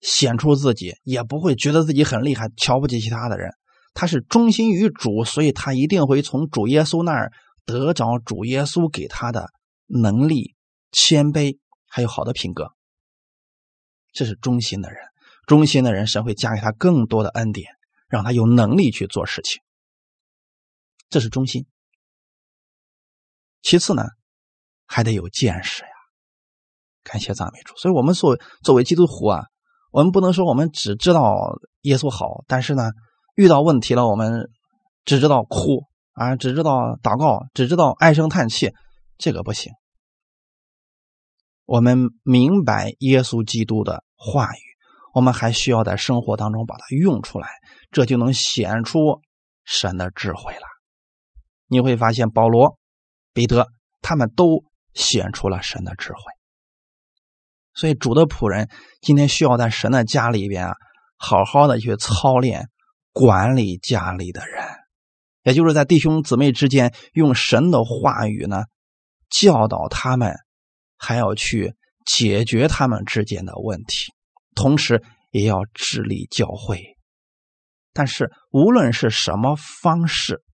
[0.00, 3.50] 显出自己，也不会觉得自己很厉害，瞧不起其他的人。
[3.92, 7.32] 他是忠心于主，所以他一定会从主耶稣那儿
[7.64, 9.50] 得着主耶稣给他的
[9.92, 10.54] 能力、
[10.90, 12.72] 谦卑，还有好的品格。
[14.12, 15.02] 这是忠心的人，
[15.46, 17.72] 忠心的人，神会加给他更多的恩典，
[18.08, 19.60] 让他有能力去做事情。
[21.10, 21.66] 这是忠心。
[23.60, 24.04] 其次呢，
[24.86, 25.88] 还得有见识呀。
[27.04, 29.44] 感谢赞美主，所以我们作作为基督徒啊，
[29.90, 32.90] 我们不能说我们只知道耶稣好，但是呢，
[33.34, 34.50] 遇到问题了，我们
[35.04, 38.72] 只知道哭啊，只知道祷告，只知道唉声叹气，
[39.18, 39.72] 这个不行。
[41.72, 44.60] 我们明白耶稣基督的话语，
[45.14, 47.48] 我们还需要在生活当中把它用出来，
[47.90, 49.22] 这就能显出
[49.64, 50.66] 神的智慧了。
[51.68, 52.76] 你会发现，保罗、
[53.32, 53.68] 彼得
[54.02, 56.18] 他们都显出了神的智慧。
[57.72, 58.68] 所以，主的仆人
[59.00, 60.74] 今天需要在神的家里边啊，
[61.16, 62.68] 好好的去操练
[63.14, 64.62] 管理家里的人，
[65.42, 68.64] 也就是在弟兄姊妹之间用神的话语呢
[69.30, 70.36] 教导他们，
[71.04, 71.74] 还要去
[72.06, 74.12] 解决他们之间的问题，
[74.54, 76.96] 同时也要治理教会。
[77.92, 80.44] 但是，无论是什么方式，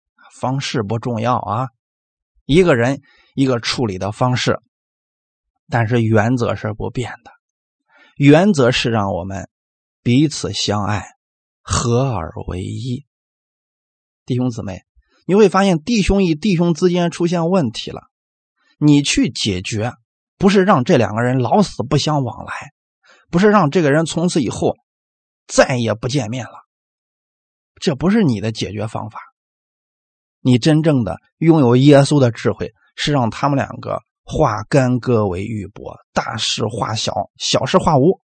[0.41, 1.67] 方式不重要啊，
[2.45, 3.03] 一个人
[3.35, 4.59] 一个处理的方式。
[5.69, 7.31] 但是原则是不变的，
[8.17, 9.47] 原则是让我们
[10.01, 11.05] 彼此相爱，
[11.61, 13.05] 合而为一。
[14.25, 14.81] 弟兄姊妹，
[15.27, 18.01] 你会发现弟兄与弟兄之间出现问题了，
[18.79, 19.93] 你去解决，
[20.39, 22.71] 不是让这两个人老死不相往来，
[23.29, 24.75] 不是让这个人从此以后
[25.45, 26.65] 再也不见面了，
[27.79, 29.19] 这不是你的解决方法。
[30.39, 34.01] 你真正的拥有耶稣的智慧，是让他们两个。
[34.31, 38.21] 化干戈为玉帛，大事化小，小事化无。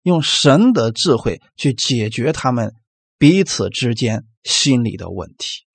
[0.00, 2.72] 用神的智慧去解决他们
[3.18, 5.66] 彼此之间心理的问题，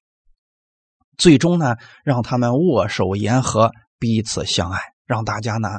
[1.15, 4.79] 最终呢，让他们握手言和，彼此相爱，
[5.13, 5.69] 让大家呢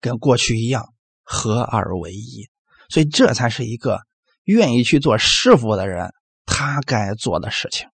[0.00, 0.94] 跟过去一样
[1.24, 2.48] 合二为一。
[2.88, 4.02] 所以，这才是一个
[4.44, 6.12] 愿意去做师傅的人
[6.46, 7.88] 他该做的事情。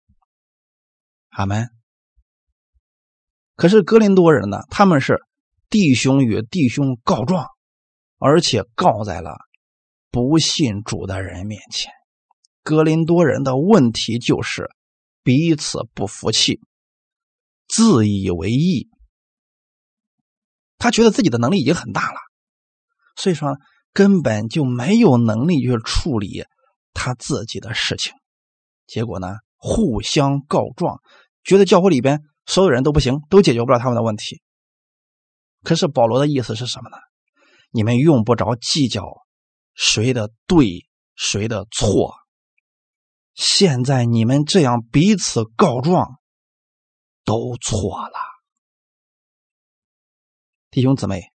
[1.29, 1.69] 阿门。
[3.55, 4.65] 可是格林多人呢？
[4.71, 5.21] 他们是
[5.71, 7.47] 弟兄与弟兄告状，
[8.19, 9.37] 而且告在了
[10.11, 11.93] 不信主的人面前。
[12.63, 14.71] 格林多人的问题就是
[15.23, 16.61] 彼此不服气，
[17.69, 18.89] 自以为意。
[20.79, 22.19] 他觉得自己的能力已经很大了，
[23.17, 23.57] 所以说
[23.93, 26.45] 根本就没有能力去处理
[26.93, 28.13] 他自己的事情。
[28.87, 31.01] 结果呢，互相告状，
[31.43, 32.21] 觉得教会里边。
[32.49, 34.41] 所有人都不行，都解决不了他们的问题。
[35.65, 36.97] 可是保罗的意思是什么呢？
[37.73, 39.03] 你们用不着计较
[39.75, 40.87] 谁的对，
[41.17, 42.15] 谁的错。
[43.35, 46.21] 现在你们这样彼此告状，
[47.25, 48.36] 都错了。
[50.71, 51.33] 弟兄姊妹，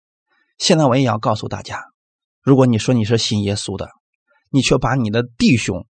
[0.59, 1.85] 现在我也要告诉大家，
[2.43, 3.89] 如果你说你是信耶稣的，
[4.51, 5.87] 你却把你的弟兄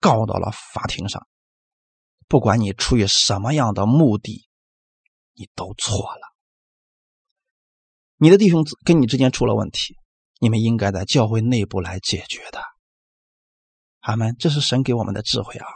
[0.00, 1.26] 告到了法庭上，
[2.28, 4.48] 不管你出于什么样的目的，
[5.34, 6.20] 你都错了。
[8.16, 9.96] 你的弟兄跟你之间出了问题，
[10.38, 12.62] 你们应该在教会内部来解决的。
[14.00, 15.66] 阿门，这是神给我们的智慧啊！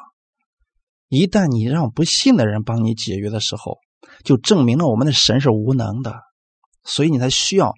[1.08, 3.78] 一旦你让不信的人帮你解决的时候，
[4.24, 6.22] 就证明了我们的神是无能的，
[6.84, 7.74] 所以你才需要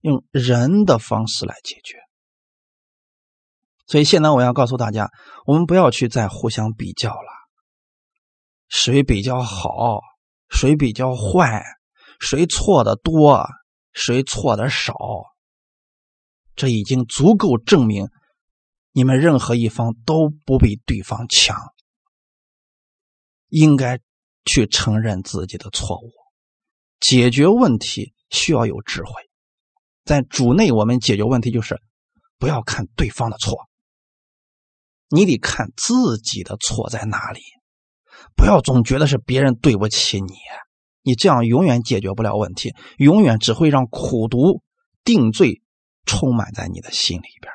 [0.00, 1.96] 用人的方式来解决。
[3.86, 5.10] 所以现在我要告诉大家，
[5.46, 7.30] 我们不要去再互相比较了，
[8.68, 10.00] 谁比较好，
[10.48, 11.62] 谁比较坏，
[12.20, 13.48] 谁错的多。
[13.94, 14.94] 谁错的少，
[16.56, 18.08] 这已经足够证明
[18.92, 21.74] 你们任何一方都不比对方强。
[23.48, 24.00] 应该
[24.46, 26.10] 去承认自己的错误，
[27.00, 29.12] 解决问题需要有智慧。
[30.04, 31.80] 在主内，我们解决问题就是
[32.38, 33.68] 不要看对方的错，
[35.08, 37.40] 你得看自己的错在哪里，
[38.34, 40.32] 不要总觉得是别人对不起你。
[41.04, 44.62] 你这样永远解决不了问题，永远只会让苦毒、
[45.04, 45.60] 定罪
[46.04, 47.52] 充满在你的心里边。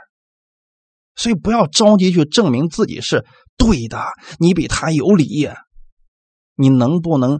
[1.15, 3.25] 所以不要着急去证明自己是
[3.57, 4.05] 对的，
[4.39, 5.49] 你比他有理。
[6.55, 7.39] 你能不能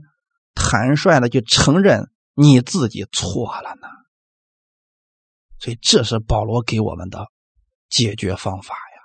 [0.54, 3.88] 坦率的去承认你自己错了呢？
[5.60, 7.32] 所以这是保罗给我们的
[7.90, 9.02] 解决方法呀。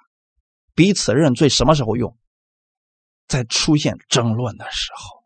[0.75, 2.19] 彼此认罪什么时候用？
[3.27, 5.23] 在出现争论的时候。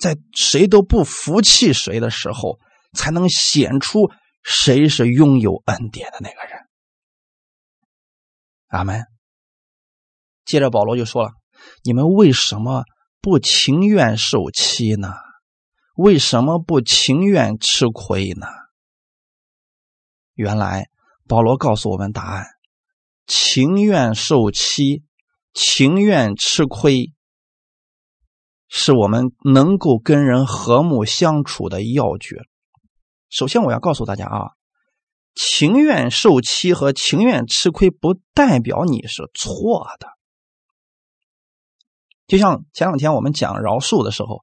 [0.00, 2.58] 在谁都不服气谁的时候，
[2.92, 4.10] 才能显出
[4.42, 6.68] 谁是拥有恩典的那个人。
[8.66, 9.06] 阿门。
[10.44, 11.30] 接着保罗就说了
[11.84, 12.82] ：“你们为什么
[13.20, 15.12] 不情愿受欺呢？
[16.00, 18.46] 为什么不情愿吃亏呢？”
[20.32, 20.88] 原来
[21.28, 22.46] 保罗告诉我们答案：
[23.26, 25.04] 情愿受欺，
[25.52, 27.12] 情愿吃亏。
[28.72, 32.36] 是我们能够跟人和睦相处的要诀。
[33.28, 34.52] 首先，我要告诉大家啊，
[35.34, 40.06] 情愿受欺和情愿吃亏，不代表你是错的。
[42.26, 44.40] 就像前两天我们讲饶恕的时候，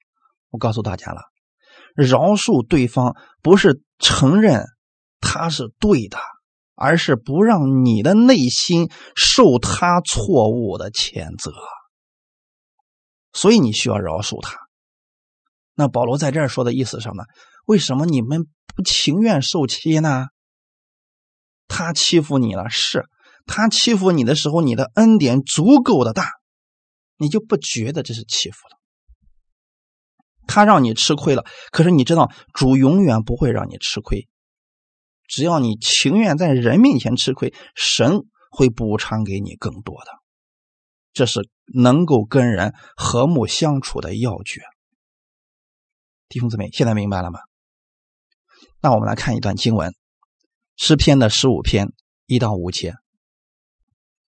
[0.49, 1.21] 我告诉大家了，
[1.97, 4.65] 饶恕对方不是承认
[5.19, 6.19] 他是对的，
[6.75, 11.51] 而是不让你的内心受他错误的谴责。
[13.33, 14.57] 所以你需要饶恕他。
[15.73, 17.23] 那保罗在这儿说的意思上呢？
[17.65, 20.27] 为什么你们不情愿受欺呢？
[21.67, 23.07] 他欺负你了，是
[23.45, 26.29] 他欺负你的时候，你的恩典足够的大，
[27.17, 28.77] 你就不觉得这是欺负了。
[30.47, 34.27] 他让你吃亏了，可是你知道主永远不会让你吃亏，
[35.27, 40.11] 只要你情愿在人面前吃亏，神会补偿给你更多的。
[41.13, 44.61] 这是能够跟人和睦相处的要诀，
[46.29, 47.39] 弟兄姊妹，现在明白了吗？
[48.81, 49.89] 那我们来看一段经文，
[50.75, 51.87] 《诗篇》的十五篇
[52.25, 52.91] 一到五节，《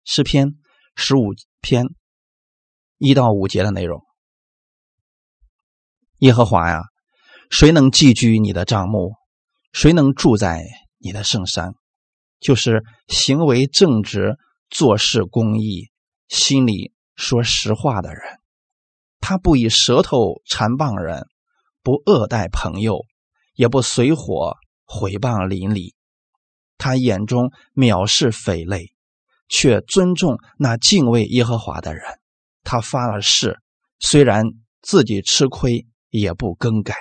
[0.04, 0.48] 诗篇》
[0.96, 1.86] 十五篇
[2.98, 4.09] 一到五节的内容。
[6.20, 6.84] 耶和华呀，
[7.50, 9.14] 谁能寄居你的帐幕？
[9.72, 10.66] 谁能住在
[10.98, 11.74] 你的圣山？
[12.40, 14.38] 就是行为正直、
[14.70, 15.90] 做事公义。
[16.28, 18.22] 心里说实话的人，
[19.20, 21.26] 他不以舌头缠谤人，
[21.82, 23.06] 不恶待朋友，
[23.56, 25.96] 也不随火毁谤邻里。
[26.78, 28.94] 他眼中藐视匪类，
[29.48, 32.04] 却尊重那敬畏耶和华的人。
[32.64, 33.58] 他发了誓，
[34.00, 34.46] 虽然
[34.82, 36.96] 自己吃亏，也不更改。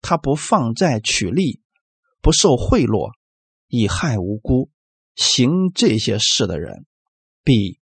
[0.00, 1.62] 他不放债取利，
[2.20, 3.12] 不受贿赂，
[3.68, 4.70] 以害无辜。
[5.14, 6.86] 行这些事的人，
[7.42, 7.80] 必。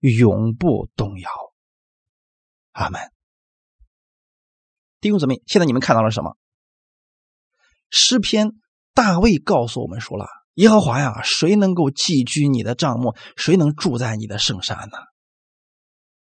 [0.00, 1.30] 永不动摇，
[2.72, 3.00] 阿门。
[5.00, 6.36] 弟兄姊妹，现在你们看到了什么？
[7.90, 8.52] 诗篇
[8.94, 13.16] 大卫告诉我们说了：“耶和华呀，谁能够寄居你的帐幕？
[13.36, 14.98] 谁能住在你的圣山呢？”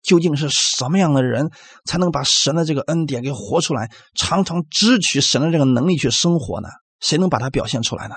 [0.07, 1.51] 究竟是什么样的人
[1.85, 6.69] 才能把神的这个恩典给活出来，常常支取神的这个能力去生活呢？
[7.01, 8.15] 谁能把它表现出来呢？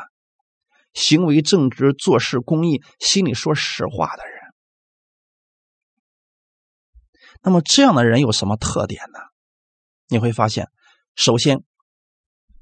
[0.93, 4.35] 行为正直、做事公义、心里说实话的人。
[7.41, 9.19] 那么这样的人有什么特点呢？
[10.07, 10.67] 你会发现，
[11.15, 11.63] 首先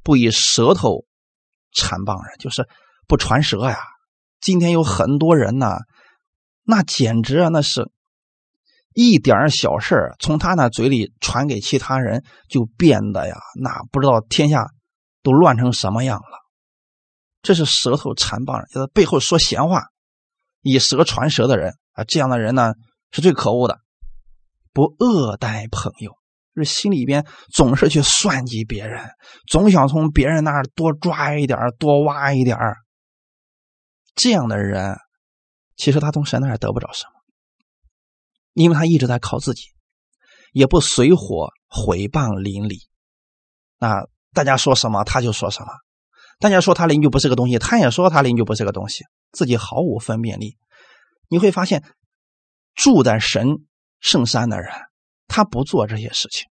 [0.03, 1.05] 不以舌头
[1.73, 2.67] 缠棒人，就是
[3.07, 3.77] 不传舌呀。
[4.39, 5.77] 今天有很多人呢，
[6.63, 7.89] 那简直啊，那是
[8.99, 14.71] 一点小事从他那嘴里传给其他人，就变得呀，那不知道天下
[15.21, 16.39] 都乱成什么样了。
[17.43, 19.83] 这是舌头缠棒，就是背后说闲话、
[20.63, 22.03] 以舌传舌的人啊。
[22.05, 22.73] 这样的人呢，
[23.11, 23.77] 是最可恶的。
[24.73, 26.17] 不恶待朋友，
[26.55, 27.23] 是心里边
[27.53, 29.11] 总是去算计别人，
[29.47, 32.57] 总想从别人那儿多抓一点多挖一点
[34.15, 34.97] 这样的人，
[35.75, 37.16] 其实他从神那儿得不着什么，
[38.57, 39.67] 因为他一直在靠自己，
[40.51, 42.87] 也不随火毁谤邻里。
[43.77, 44.01] 啊，
[44.33, 45.67] 大家说什么他就说什么，
[46.39, 50.57] 大家说他邻居不是个东西，他也说他邻居不是个东西，自己毫无分辨力。
[51.27, 51.83] 你会发现，
[52.73, 53.67] 住在神
[53.99, 54.71] 圣山的人，
[55.27, 56.47] 他不做这些事情，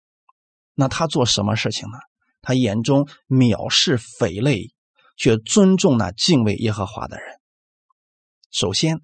[0.75, 1.99] 那他做什么事情呢？
[2.41, 4.75] 他眼中藐视匪类，
[5.17, 7.39] 却尊重那敬畏耶和华的人。
[8.51, 9.01] 首先，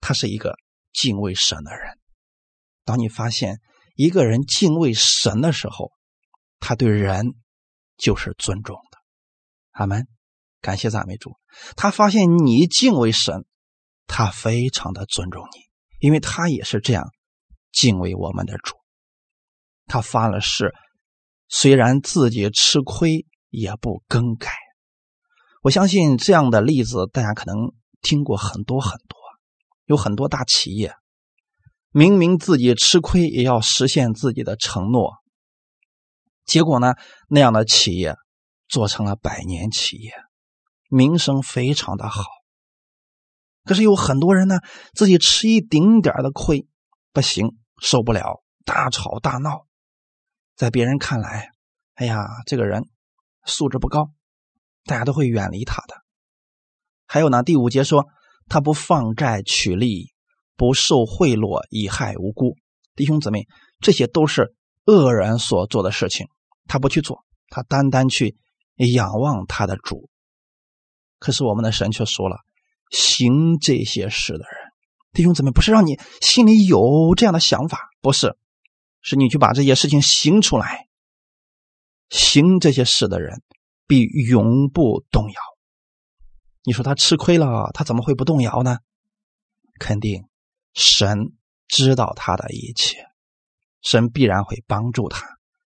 [0.00, 0.54] 他是一个
[0.92, 1.98] 敬畏神的人。
[2.86, 3.60] 当你发现
[3.94, 5.92] 一个人敬畏神的时候，
[6.58, 7.34] 他对人。
[7.98, 8.98] 就是尊重的，
[9.70, 10.06] 阿门，
[10.60, 11.38] 感谢赞美主。
[11.76, 13.46] 他发现你敬畏神，
[14.06, 15.60] 他非常的尊重你，
[15.98, 17.10] 因为他也是这样
[17.72, 18.74] 敬畏我们的主。
[19.86, 20.74] 他发了誓，
[21.48, 24.52] 虽然自己吃亏，也不更改。
[25.62, 27.72] 我相信这样的例子，大家可能
[28.02, 29.18] 听过很多很多，
[29.86, 30.94] 有很多大企业，
[31.96, 35.14] 明明自己吃亏，也要实现自己的承诺。
[36.44, 36.92] 结果呢？
[37.26, 38.16] 那样的企业
[38.68, 40.12] 做成了百年企业，
[40.90, 42.22] 名声非常的好。
[43.64, 44.56] 可是有很多人呢，
[44.92, 46.68] 自己吃一丁点的亏，
[47.14, 49.66] 不行，受不了，大吵大闹。
[50.54, 51.48] 在别人看来，
[51.94, 52.84] 哎呀，这个人
[53.46, 54.10] 素质不高，
[54.84, 55.94] 大家都会远离他的。
[57.06, 58.06] 还有呢，第五节说
[58.48, 60.12] 他不放债取利，
[60.56, 62.56] 不受贿赂，以害无辜。
[62.94, 63.46] 弟兄姊妹，
[63.80, 64.54] 这些都是
[64.86, 66.28] 恶人所做的事情。
[66.66, 68.36] 他不去做，他单单去
[68.76, 70.08] 仰望他的主。
[71.18, 72.38] 可是我们的神却说了：
[72.90, 74.72] 行这些事的人，
[75.12, 78.36] 弟兄姊妹，不是让你心里有这样的想法，不是，
[79.00, 80.88] 是你去把这些事情行出来。
[82.08, 83.42] 行这些事的人，
[83.86, 85.40] 必永不动摇。
[86.64, 88.78] 你说他吃亏了，他怎么会不动摇呢？
[89.78, 90.24] 肯定，
[90.76, 91.32] 神
[91.66, 93.04] 知道他的一切，
[93.82, 95.26] 神必然会帮助他。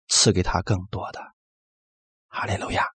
[0.10, 1.22] 赐给他更多的，
[2.28, 2.86] 哈利路亚。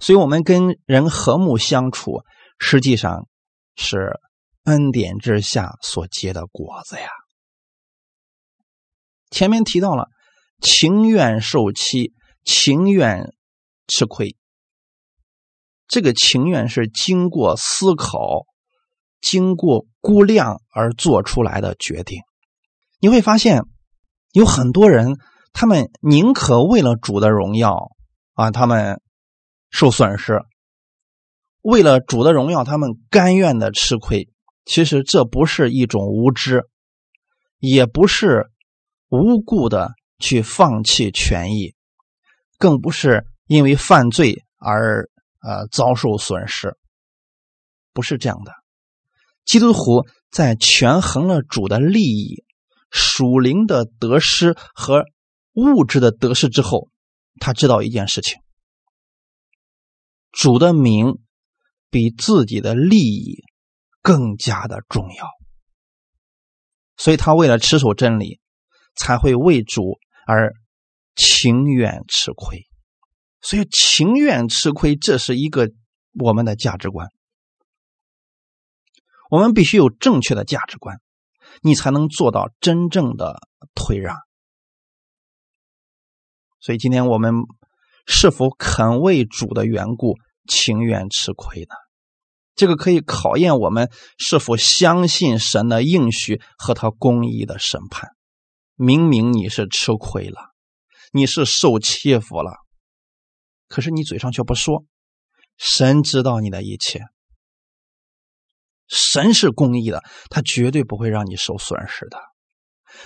[0.00, 2.22] 所以，我们跟人和睦相处，
[2.58, 3.28] 实际上
[3.76, 4.20] 是
[4.64, 7.08] 恩典之下所结的果子呀。
[9.30, 10.10] 前面提到了
[10.60, 12.12] 情愿受欺，
[12.44, 13.32] 情愿
[13.86, 14.36] 吃亏，
[15.86, 18.44] 这个情愿是经过思考、
[19.26, 22.20] 经过估量而做出来的决定。
[23.00, 23.62] 你会发现，
[24.30, 25.18] 有很多人。
[25.52, 27.90] 他们宁可为了主的荣耀
[28.34, 29.00] 啊，他们
[29.70, 30.34] 受损失；
[31.62, 34.28] 为了主的荣耀，他们甘愿的吃亏。
[34.64, 36.68] 其实这不是一种无知，
[37.58, 38.50] 也不是
[39.08, 41.74] 无故的去放弃权益，
[42.58, 45.08] 更不是因为犯罪而
[45.40, 46.76] 呃遭受损失。
[47.94, 48.52] 不是这样的。
[49.46, 52.44] 基督徒在权衡了主的利益、
[52.90, 55.06] 属灵的得失和。
[55.58, 56.90] 物质的得失之后，
[57.40, 58.38] 他知道一件事情：
[60.30, 61.18] 主的名
[61.88, 63.42] 比自己的利益
[64.02, 65.30] 更加的重要。
[66.98, 68.38] 所以他为了持守真理，
[68.96, 70.52] 才会为主而
[71.14, 72.66] 情愿吃亏。
[73.40, 75.70] 所以情愿吃亏，这是一个
[76.20, 77.08] 我们的价值观。
[79.30, 81.00] 我们必须有正确的价值观，
[81.62, 83.38] 你才能做到真正的
[83.74, 84.16] 退让。
[86.60, 87.34] 所以今天我们
[88.06, 90.14] 是否肯为主的缘故
[90.48, 91.74] 情愿吃亏呢？
[92.54, 98.10] 这个可以考验我们是否相信神的应许和他公义的审判。
[98.74, 100.54] 明明你是吃亏了，
[101.12, 102.52] 你是受欺负了，
[103.68, 104.84] 可是你嘴上却不说。
[105.58, 107.00] 神知道你的一切，
[108.88, 112.18] 神是公义的，他绝对不会让你受损失的。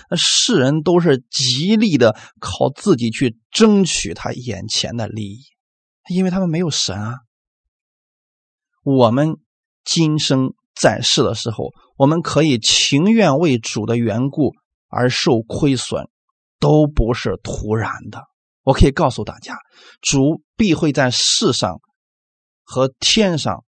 [0.09, 5.43] 那世人都是极力的靠自己去争取他眼前的利益，
[6.09, 7.15] 因为他们没有神啊。
[8.83, 9.35] 我们
[9.83, 14.53] 今生在世的时候，我们可以情愿为主的缘故
[14.87, 16.07] 而受亏损，
[16.59, 18.23] 都不是突然的。
[18.63, 19.57] 我可以告诉大家，
[20.01, 21.79] 主必会在世上
[22.63, 23.65] 和天上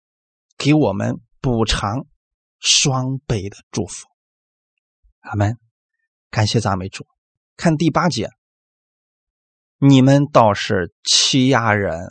[0.57, 2.07] 给我们补偿
[2.61, 4.07] 双倍的祝福。
[5.21, 5.59] 阿门。
[6.31, 7.05] 感谢赞美主，
[7.59, 8.31] 看第八节，
[9.77, 12.09] 你们倒是欺压人、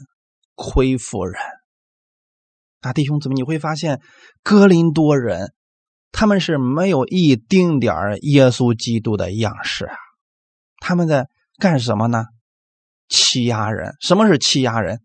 [0.54, 1.42] 亏负人。
[2.82, 4.00] 啊，弟兄姊妹，你会发现
[4.44, 5.54] 哥林多人
[6.12, 9.96] 他们是没有一丁点耶稣基督的样式啊，
[10.82, 11.28] 他们在
[11.58, 12.26] 干什么呢？
[13.08, 13.96] 欺压人。
[14.02, 15.02] 什么是欺压人？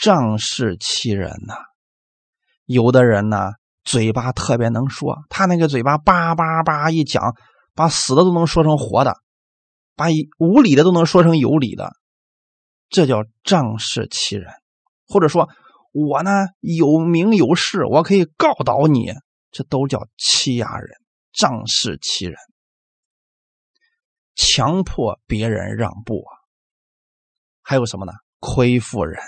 [0.00, 1.54] 仗势欺人呐。
[2.64, 3.52] 有的人呢，
[3.86, 7.34] 嘴巴特别能说，他那个嘴巴叭叭叭一讲，
[7.74, 9.16] 把死的都能说成活的，
[9.94, 10.08] 把
[10.38, 11.94] 无理的都能说成有理的，
[12.90, 14.52] 这叫仗势欺人，
[15.08, 15.48] 或者说。
[15.98, 16.30] 我呢
[16.60, 19.14] 有名有势，我可以告倒你，
[19.50, 20.90] 这都叫欺压人、
[21.32, 22.36] 仗势欺人，
[24.34, 26.36] 强迫别人让步啊。
[27.62, 28.12] 还有什么呢？
[28.40, 29.18] 亏负人，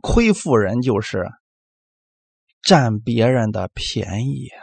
[0.00, 1.28] 亏负人就是
[2.62, 4.62] 占别人的便宜啊，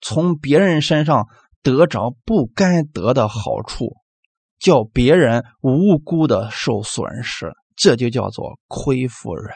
[0.00, 1.28] 从别人身上
[1.62, 3.96] 得着不该得的好处，
[4.58, 9.54] 叫别人无辜的受损失，这就叫做亏负人。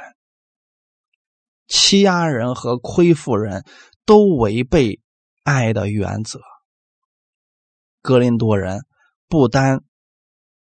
[1.67, 3.65] 欺压人和亏负人
[4.05, 5.01] 都违背
[5.45, 6.41] 爱的原则。
[8.03, 8.81] 格林多人
[9.29, 9.81] 不单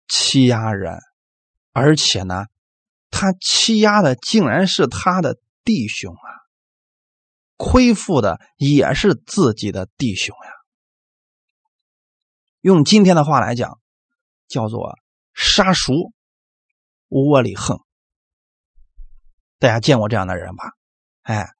[0.07, 1.01] 欺压人，
[1.73, 2.45] 而且呢，
[3.11, 6.31] 他欺压的竟然是他的弟兄啊，
[7.63, 10.51] 亏负的也是自己的弟兄呀。
[12.61, 13.79] 用今天的话来讲，
[14.49, 14.99] 叫做
[15.33, 15.95] 杀熟
[17.07, 17.79] 窝里横。
[19.61, 20.73] 大家见过这样的人吧？
[21.23, 21.51] 哎，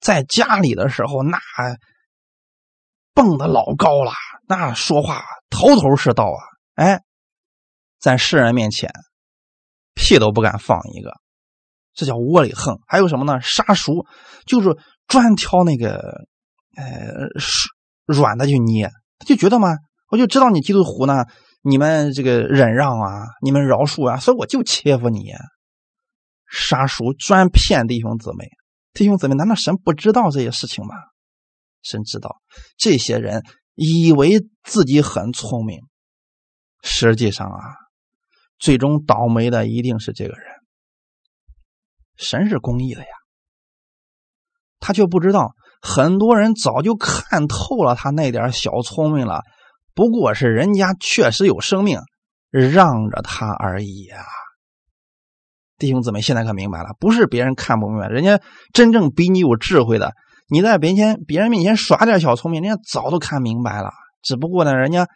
[0.00, 1.38] 在家里的时候，那
[3.14, 4.10] 蹦的老高了，
[4.48, 6.42] 那说话头头是道啊！
[6.74, 7.04] 哎，
[8.00, 8.90] 在世人面前，
[9.94, 11.12] 屁都不敢放一个，
[11.94, 12.80] 这叫窝里横。
[12.88, 13.40] 还有什么呢？
[13.40, 14.06] 杀熟，
[14.44, 14.76] 就是
[15.06, 16.26] 专挑那个，
[16.76, 17.28] 呃，
[18.06, 18.90] 软的去捏。
[19.18, 19.76] 他就觉得嘛，
[20.10, 21.24] 我就知道你基督徒呢，
[21.62, 25.32] 你们这个忍让啊，你们饶恕啊，所以我就欺负你。
[26.48, 28.48] 杀熟，专骗弟兄姊妹。
[28.92, 30.94] 弟兄姊妹，难道神不知道这些事情吗？
[31.82, 32.36] 神知道，
[32.76, 33.42] 这些人
[33.74, 35.80] 以为自己很聪明，
[36.82, 37.60] 实际上啊，
[38.58, 40.46] 最终倒霉的一定是这个人。
[42.16, 43.08] 神是公义的呀，
[44.80, 49.42] 他却不知道，很多人早就看透了他那点小聪明了，
[49.94, 52.00] 不过是人家确实有生命，
[52.50, 54.22] 让着他而已啊。
[55.78, 58.40] 弟兄姊妹，现在可明白了，不是别人看不明白，人家
[58.72, 60.14] 真正比你有智慧的，
[60.48, 63.90] 你在别人别人面前耍点小聪明，人家早都看明白了。
[64.22, 65.06] 只不过呢，人家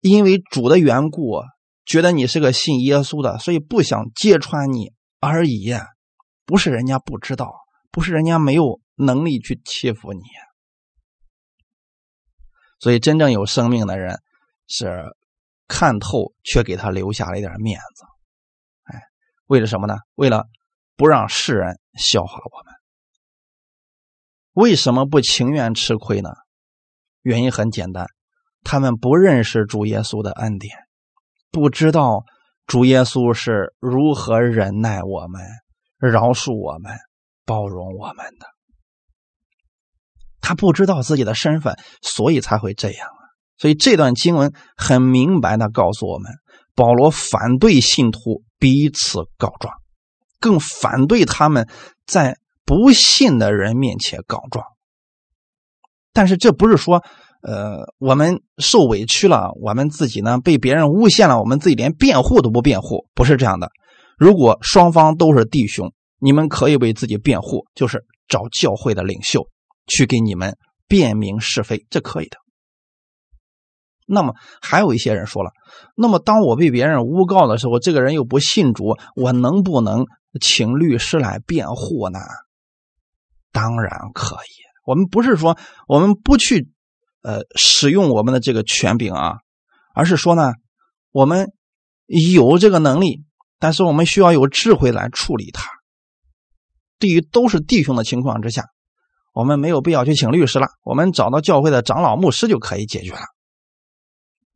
[0.00, 1.40] 因为主的缘故，
[1.84, 5.74] 觉得你是个信耶稣的，所以不想揭穿你而已。
[6.46, 7.52] 不是人家不知道，
[7.90, 10.20] 不是人家没有能力去欺负你。
[12.80, 14.20] 所以，真正有生命的人
[14.66, 15.02] 是
[15.66, 18.04] 看透，却给他留下了一点面子。
[18.84, 19.02] 哎
[19.46, 19.96] 为了什么呢？
[20.14, 20.46] 为了
[20.96, 22.74] 不让世人笑话我们。
[24.52, 26.30] 为什么不情愿吃亏呢？
[27.22, 28.06] 原因很简单，
[28.62, 30.76] 他们不认识主耶稣的恩典，
[31.50, 32.24] 不知道
[32.66, 35.42] 主耶稣是如何忍耐我们、
[35.98, 36.96] 饶恕我们、
[37.44, 38.46] 包容我们的。
[40.40, 43.20] 他不知道自己的身份，所以才会这样啊。
[43.56, 46.30] 所以这段经文很明白的告诉我们。
[46.74, 49.74] 保罗反对信徒彼此告状，
[50.38, 51.68] 更反对他们
[52.06, 54.64] 在不信的人面前告状。
[56.12, 57.02] 但是这不是说，
[57.42, 63.72] 呃，我们受委屈了，我们自己呢被别人诬陷了，我们自己连辩护都不辩护，不是这样的。
[64.16, 69.48] 如果双方都是弟兄，你们可以为自己辩护，就是找教会的领袖
[69.88, 72.36] 去给你们辨明是非，这可以的。
[74.06, 75.50] 那么还有一些人说了，
[75.94, 80.06] 那么当我被别人诬告的时候，这个人又不信主，我能不能
[80.40, 82.18] 请律师来辩护呢？
[83.52, 84.52] 当然可以。
[84.86, 86.70] 我们不是说我们不去
[87.22, 89.38] 呃使用我们的这个权柄啊，
[89.94, 90.52] 而是说呢，
[91.10, 91.52] 我们
[92.06, 93.24] 有这个能力，
[93.58, 95.68] 但是我们需要有智慧来处理它。
[96.98, 98.64] 对于都是弟兄的情况之下，
[99.38, 103.20] 我们没有必要去请律师了，我们找到教会的长老牧师就可以解决了。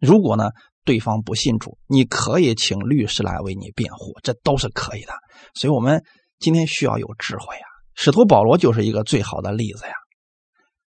[0.01, 0.51] 如果呢，
[0.85, 5.13] 对方不信主，你可以请律师来为你辩护，这都是可以的。
[5.55, 6.03] 所以，我们
[6.41, 7.67] 今天需要有智慧啊。
[7.95, 9.93] 使徒保罗就是一个最好的例子呀。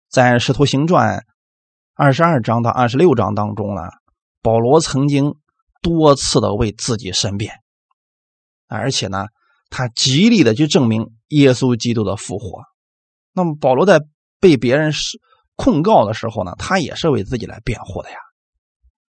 [0.08, 1.18] 在《使徒行传》
[1.94, 3.82] 二十二章到二十六章当中呢，
[4.40, 5.34] 保罗曾经
[5.82, 7.56] 多次的为自己申辩，
[8.68, 9.26] 而且呢，
[9.68, 12.62] 他极力的去证明耶稣基督的复活。
[13.32, 14.00] 那么，保罗在
[14.40, 15.20] 被别人是
[15.56, 18.16] 控告的时候呢，他也是为自己来辩护的呀。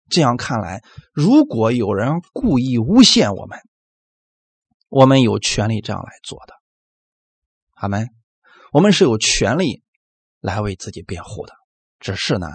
[0.10, 3.60] 这样看来，如果有人故意诬陷我们，
[4.90, 6.54] 我们有权利这样来做的。
[7.74, 8.10] 阿门。
[8.72, 9.84] 我们是有权利
[10.40, 11.54] 来为自己辩护的。
[12.00, 12.48] 只是呢，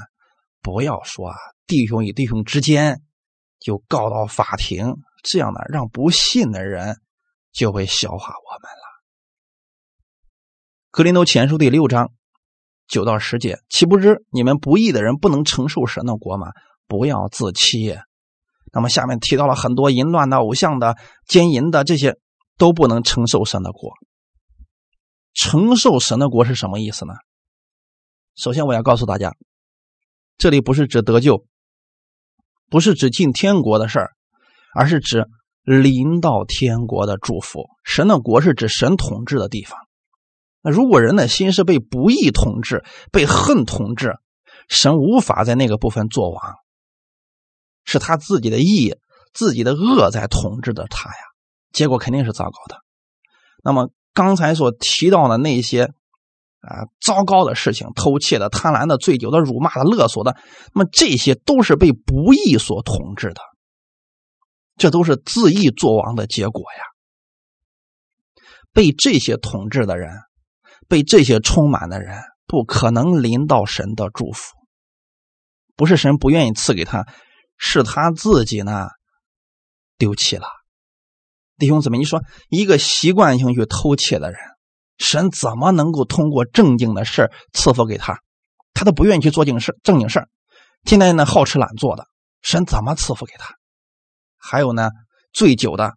[0.62, 3.02] 不要说啊，弟兄与弟兄之间
[3.60, 7.00] 就告到法庭，这样呢，让不信的人
[7.52, 8.87] 就会笑话我们了。
[10.90, 12.12] 格林多前书第六章
[12.86, 16.48] 九到十节，岂不知你们不义的人不能承受神的国吗？
[16.86, 17.94] 不要自欺。
[18.72, 22.16] 那么下面提到了很多淫乱的、偶像的、奸淫的，这些
[22.56, 23.92] 都不能承受神的国。
[25.34, 27.12] 承受神的国是什么意思呢？
[28.34, 29.34] 首先，我要告诉大家，
[30.38, 31.44] 这里不是指得救，
[32.70, 34.12] 不是指进天国的事儿，
[34.74, 35.26] 而是指
[35.64, 37.68] 临到天国的祝福。
[37.84, 39.78] 神的国是指神统治的地方。
[40.60, 44.16] 那如果人的心是被不义统治、被恨统治，
[44.68, 46.54] 神无法在那个部分做王。
[47.84, 48.96] 是他自己的义、
[49.32, 51.16] 自己的恶在统治着他呀，
[51.72, 52.76] 结果肯定是糟糕的。
[53.64, 55.84] 那么刚才所提到的那些
[56.60, 60.36] 啊糟糕的事情，偷窃的、贪婪的、醉酒的、辱骂的、勒索的，
[60.74, 63.40] 那么这些都是被不义所统治的，
[64.76, 66.82] 这都是自义作王的结果呀。
[68.74, 70.10] 被这些统治的人，
[70.88, 74.54] 被这些充满的人，不可能临到神的祝福，
[75.76, 77.06] 不是神不愿意赐给他。
[77.60, 78.86] 是他自己呢，
[79.96, 80.46] 丢弃了，
[81.56, 84.38] 弟兄姊妹，你说一个习惯性去偷窃的人，
[84.96, 88.20] 神怎么能够通过正经的事赐福给他？
[88.74, 90.28] 他都不愿意去做正事，正经事
[90.84, 92.06] 天天呢好吃懒做的，
[92.42, 93.56] 神怎么赐福给他？
[94.36, 94.90] 还有呢，
[95.32, 95.94] 醉酒的，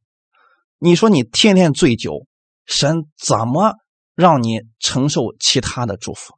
[0.79, 2.25] 你说你天天醉酒，
[2.65, 3.75] 神怎么
[4.21, 6.35] 让你承受其他的祝福？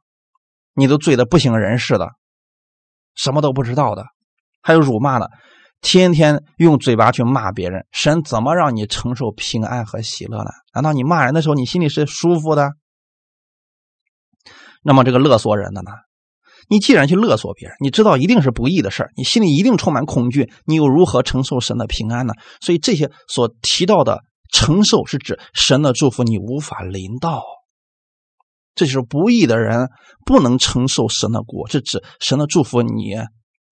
[0.74, 2.08] 你都醉得不省人事的，
[3.14, 4.06] 什么都不知道的。
[4.60, 5.30] 还有辱骂的，
[5.80, 10.50] 天天用嘴巴去骂别人，神怎么让你承受平安和喜乐呢？
[10.74, 12.72] 难道你骂人的时候你心里是舒服的？
[14.82, 15.92] 那么这个勒索人的呢？
[16.68, 22.32] 你既然去勒索别人，你知道一定是不义的事你心里一定充满恐惧，你又如何承受神的平安呢？
[22.60, 27.44] 所以这些所提到的承受，是指神的祝福你无法临到，
[28.74, 29.88] 这就是不义的人
[30.24, 33.16] 不能承受神的果，是指神的祝福你。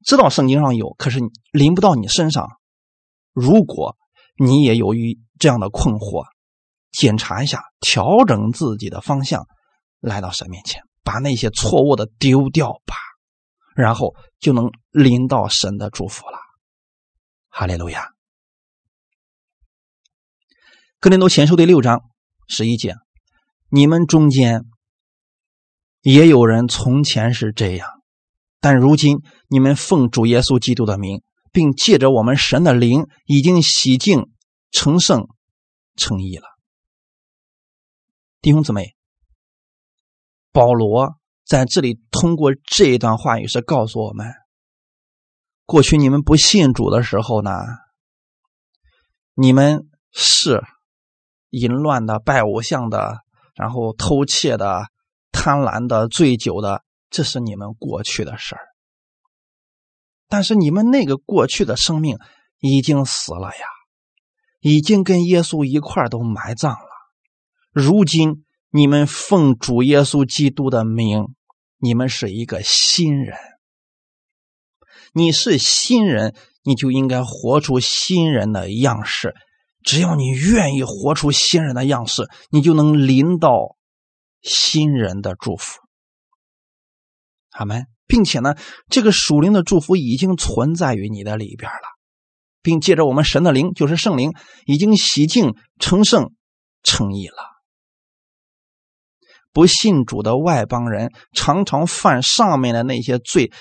[0.04, 1.20] 知道圣经上有，可是
[1.52, 2.48] 临不到你身上。
[3.32, 3.96] 如果
[4.36, 6.26] 你也由于这样的困惑，
[6.90, 9.46] 检查一下，调整自己的方向，
[10.00, 12.96] 来到神面前，把那些错误的丢掉吧，
[13.74, 16.38] 然后就能临到神的祝福了。
[17.48, 18.08] 哈利路亚。
[20.98, 22.02] 哥林多前书第六章
[22.48, 22.96] 十一节，
[23.68, 24.64] 你们中间
[26.02, 27.88] 也有人从前是这样。
[28.60, 34.30] 但如今你们奉主耶稣基督的名，并借着我们神的灵，已经洗净、
[34.70, 35.26] 成圣、
[35.96, 36.44] 成义了。
[38.40, 38.94] 弟兄姊妹，
[40.52, 44.32] 保罗在这里通过这一段话语是告诉我们：
[45.64, 47.50] 过去你们不信主的时候呢，
[49.34, 50.62] 你们是
[51.50, 53.18] 淫乱的、拜偶像的，
[53.54, 54.86] 然后偷窃的、
[55.32, 56.84] 贪婪的、醉酒的。
[57.10, 58.62] 这是你们过去的事儿，
[60.28, 62.16] 但是你们那个过去的生命
[62.58, 63.66] 已经死了呀，
[64.60, 66.88] 已经跟耶稣一块都埋葬了。
[67.70, 71.26] 如今你们奉主耶稣基督的名，
[71.76, 73.36] 你们是一个新人。
[75.12, 79.34] 你是新人，你就应该活出新人的样式。
[79.82, 83.76] 只要你愿意活出新人的样式，你就能临到
[84.42, 85.80] 新人的祝福。
[87.50, 88.54] 阿门，并且呢，
[88.88, 91.86] 这个属灵的祝福已经存在于你的里边了，
[92.62, 94.32] 并借着我们神的灵，就是圣灵，
[94.66, 96.32] 已经洗净、成圣、
[96.82, 97.36] 成义了。
[99.52, 103.52] 不信主的外邦人常常犯上面的那些罪，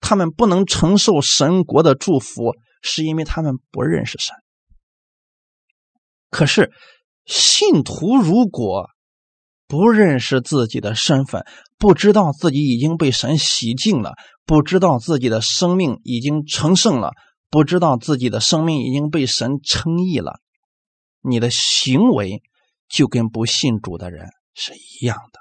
[0.00, 4.34] 他们不能承受神国的祝福，是因为他们不认识神。
[6.30, 6.72] 可是
[7.26, 8.90] 信徒如果
[9.68, 11.44] 不认识自己的身份，
[11.76, 14.14] 不知道自己已经被神洗净了，
[14.44, 17.12] 不知道自己的生命已经成圣了，
[17.50, 20.40] 不知道自己的生命已经被神称义了，
[21.20, 22.42] 你的行为
[22.88, 25.40] 就跟不信主的人是一样的。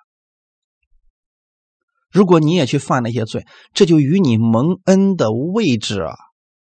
[2.10, 6.16] 如果你也去犯那些罪，这就与你蒙恩的位置啊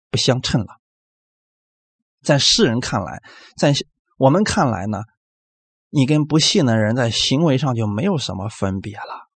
[0.09, 0.67] 不相称了。
[2.21, 3.21] 在世人看来，
[3.55, 3.73] 在
[4.17, 4.97] 我们看来呢？
[5.95, 9.29] 你跟不信的人在行为上就没有什么分别了，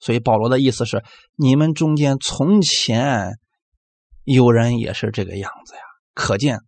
[0.00, 1.04] 所以保罗的意思是：
[1.36, 3.34] 你们中间从前
[4.22, 5.80] 有人也是这个样子呀。
[6.14, 6.60] 可见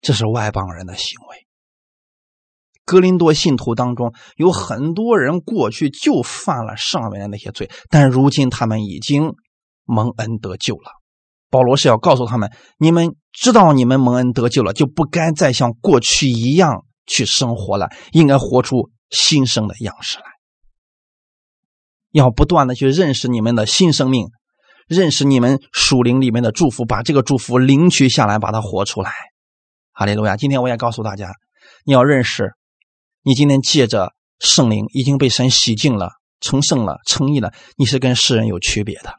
[0.00, 1.46] 这是外邦人的行为。
[2.84, 9.34] 哥林多信徒当中有很多人过去就犯了上面的那些罪，但如今他们已经
[9.84, 10.90] 蒙恩得救了。
[11.48, 20.24] 保罗是要告诉他们：你们知道你们蒙恩得救了，就不该再像过去一样去生活了，应该活出新生的样式来。
[22.12, 24.28] 要不断的去认识你们的新生命，
[24.86, 29.12] 认识你们属灵里面的祝福，把这个祝福领取下来，把它活出来。
[29.92, 30.36] 哈利路亚！
[30.36, 31.32] 今天我也告诉大家，
[31.84, 32.52] 你要认识，
[33.22, 39.14] 你今天借着圣灵已经被神洗净了、成圣了、成义了，你是跟世人有区别的。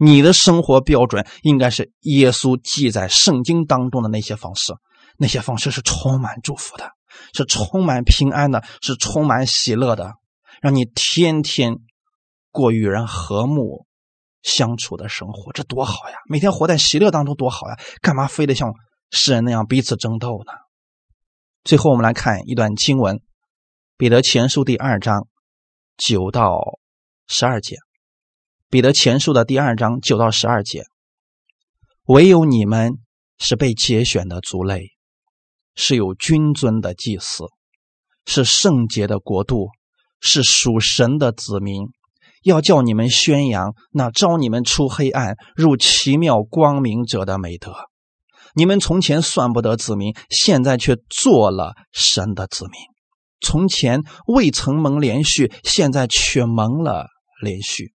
[0.00, 4.74] 你的生活标准应该是耶稣记在圣经当中的那些方式，
[5.16, 6.90] 那些方式是充满祝福的，
[7.34, 10.12] 是充满平安的，是充满喜乐的，
[10.60, 11.76] 让你天天
[12.50, 13.86] 过与人和睦
[14.42, 16.16] 相处的生活，这多好呀！
[16.28, 17.78] 每天活在喜乐当中多好呀！
[18.00, 18.72] 干嘛非得像
[19.10, 20.52] 世人那样彼此争斗呢？
[21.64, 23.16] 最后，我们来看一段经文，
[23.96, 25.26] 《彼得前书》第二章
[25.96, 26.78] 九到
[27.26, 27.76] 十二节。
[28.70, 30.84] 彼得前书的第二章九到十二节，
[32.04, 32.98] 唯有你们
[33.38, 34.90] 是被节选的族类，
[35.80, 37.44] 是有君尊的祭司，
[38.26, 39.68] 是圣洁的国度，
[40.20, 41.84] 是属神的子民。
[42.42, 47.72] 要叫你们宣扬那招你们出黑暗入奇妙光明者的美德。
[48.54, 52.74] 你们从前算不得子民，现在却做了神的子民；
[53.40, 57.06] 从前未曾蒙连续，现在却蒙了
[57.40, 57.92] 连续。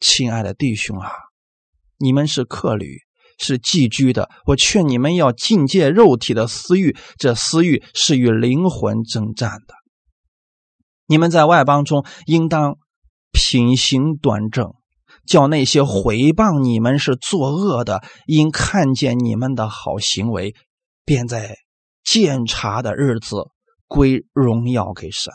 [0.00, 1.10] 亲爱的弟兄啊，
[1.98, 2.98] 你们是客旅，
[3.38, 4.30] 是寄居的。
[4.46, 9.74] 我劝你们要禁戒肉体的私欲，这私欲是与灵魂征战的。
[11.06, 12.78] 你们在外邦中应当
[13.32, 14.74] 品行端正，
[15.26, 20.54] 叫那些毁谤你们是作恶的，因看见你们的好行为，
[21.04, 21.56] 便在
[22.02, 23.36] 鉴察的日子
[23.86, 25.32] 归荣耀给神。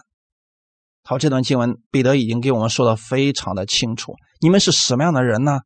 [1.04, 4.14] 好，这段经文彼得已经给我们说的非常的清楚。
[4.40, 5.60] 你们是什么样的人呢？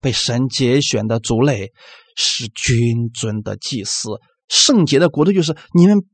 [0.00, 1.72] 被神节选的族类，
[2.16, 4.10] 是君尊的祭司，
[4.48, 5.32] 圣洁的国度。
[5.32, 6.04] 就是你们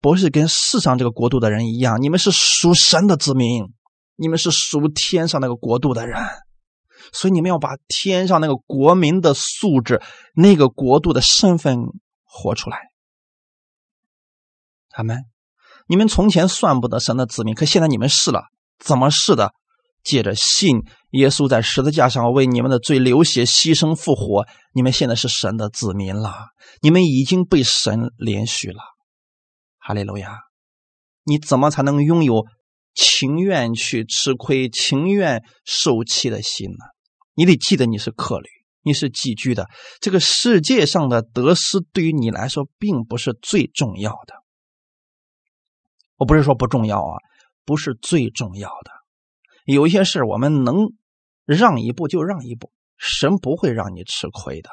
[0.00, 3.64] 不是跟世上这个国度的人一样，你们是属神的子民，
[4.16, 6.20] 你们是属天上那个国度的人。
[7.12, 10.02] 所以你们要把天上那个国民的素质、
[10.34, 11.76] 那个国度的身份
[12.24, 12.78] 活出来。
[14.90, 15.24] 他们。
[15.88, 18.46] 你们从前算不得神的子民，可现在你们是了。
[18.78, 19.52] 怎么是的？
[20.02, 20.82] 借着信
[21.16, 26.34] 耶稣在十字架上为你们的罪流血、牺牲、复活，你们现在是神的子民了。
[26.82, 28.80] 你们已经被神连续了。
[29.78, 30.40] 哈利路亚！
[31.24, 32.44] 你怎么才能拥有
[32.94, 36.84] 情愿去吃亏、情愿受气的心呢？
[37.34, 38.48] 你得记得你是客旅，
[38.82, 39.68] 你是寄居的。
[40.00, 44.34] 这个世界上的得失对于你来说并不是最重要的。
[46.16, 47.16] 我不是说不重要啊，
[47.64, 48.90] 不是最重要的。
[49.64, 50.92] 有一些事我们能
[51.46, 54.68] 让一步就让一步，神不会让你吃亏的。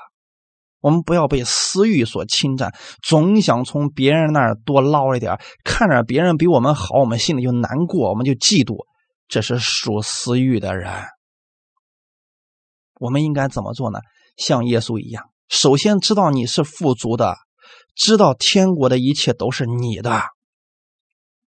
[0.82, 8.86] 我们不要被私欲所侵占，总想从别人那儿多捞一点，看着别人比我们好，我们心里就难过，我们就嫉妒。
[9.30, 10.92] 这是属私欲的人。
[13.00, 14.00] 我们应该怎么做呢？
[14.36, 17.38] 像耶稣一样，首先知道你是富足的，
[17.96, 20.22] 知道天国的一切都是你的。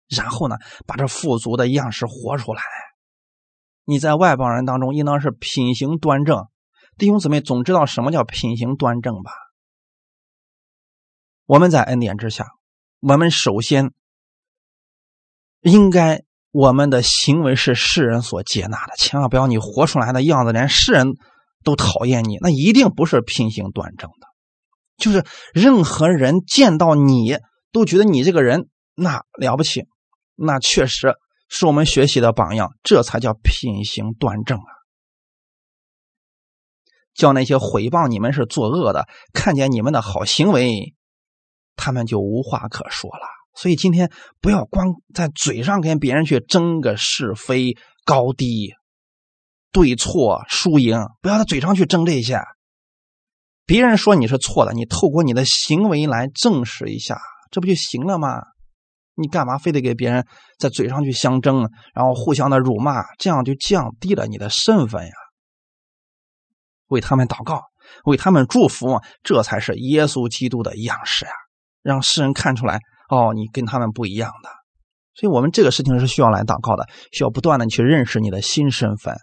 [0.09, 0.57] 然后呢，
[0.87, 2.63] 把这富足的样式活出来。
[3.89, 6.47] 你在外邦人当中应当是品行端正，
[6.99, 9.33] 弟兄姊妹总知道什么叫品行端正吧？
[11.47, 12.49] 我们在恩典之下，
[13.01, 13.95] 我们首先
[15.63, 21.15] 应该我们的行为是世人所接纳的，千万不要你活出来的样子连世人
[21.65, 24.27] 都讨厌你，那一定不是品行端正的。
[24.99, 25.25] 就是
[25.55, 27.39] 任何人见到你
[27.73, 29.87] 都觉得你这个人那了不起。
[30.35, 31.15] 那确实
[31.49, 34.71] 是我们学习的榜样，这才叫品行端正啊！
[37.15, 40.95] 叫那些毁谤你们是作恶的，看见你们的好行为，
[41.75, 43.27] 他们就无话可说了。
[43.55, 48.75] 所以今天不要光在嘴上跟别人去争个是非高低、
[49.73, 52.41] 对错输赢，不要在嘴上去争这些。
[53.67, 57.21] 别人说你是错的，你透过你的行为来证实一下，
[57.51, 58.43] 这不就行了吗？
[59.21, 60.25] 你干嘛非得给别人
[60.59, 65.13] 在嘴上去相争，然后互相的辱骂，这样就降低了你的身份呀？
[66.87, 67.63] 为他们祷告，
[68.05, 71.33] 为他们祝福，这才是耶稣基督的样式呀！
[71.83, 72.79] 让世人看出来，
[73.11, 74.49] 哦，你跟他们不一样的。
[75.15, 79.17] 所以，我们这个事情是需要来祷告的，需要不断的去认识你的新身份，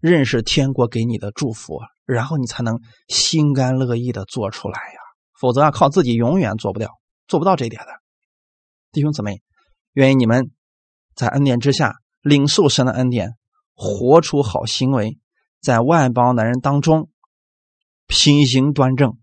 [0.00, 2.78] 认识天国给你的祝福，然后你才能
[3.08, 4.98] 心甘乐意的做出来呀。
[5.40, 6.88] 否则啊，靠自己永远做不了，
[7.26, 7.99] 做不到这一点的。
[8.92, 9.40] 弟兄姊妹，
[9.92, 10.50] 愿意你们
[11.14, 13.36] 在恩典之下领受神的恩典，
[13.74, 15.16] 活出好行为，
[15.60, 17.08] 在外邦男人当中
[18.08, 19.16] 品行端正，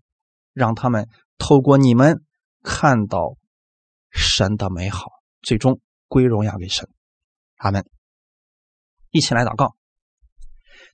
[0.54, 1.06] 让他们
[1.36, 2.22] 透过你们
[2.62, 3.36] 看到
[4.10, 5.10] 神的美好，
[5.42, 6.88] 最终归荣耀给神。
[7.56, 7.84] 阿门。
[9.10, 9.74] 一起来祷告，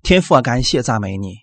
[0.03, 1.37] 天父啊，感谢赞美你，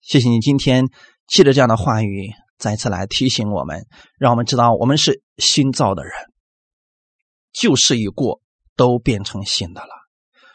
[0.00, 0.84] 谢谢你今天
[1.26, 3.86] 借着这样的话语，再次来提醒我们，
[4.18, 6.12] 让我们知道我们是新造的人。
[7.52, 8.40] 旧事已过，
[8.76, 9.88] 都变成新的了。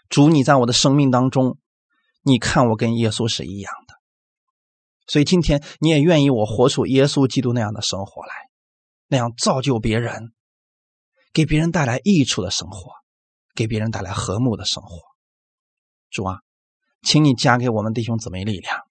[0.10, 1.58] 主，你在我的生命当中，
[2.22, 3.96] 你看我跟耶稣是一样的，
[5.08, 8.34] 所以今天你也愿意我活出耶稣基督那样的生活来，
[9.08, 10.34] 那样造就别人，
[11.34, 12.91] 给别人带来益处的生活，
[13.56, 15.00] 给别人带来和睦的生活。
[16.12, 16.39] 主啊，
[17.02, 18.82] 请你加给我们弟兄姊妹力量，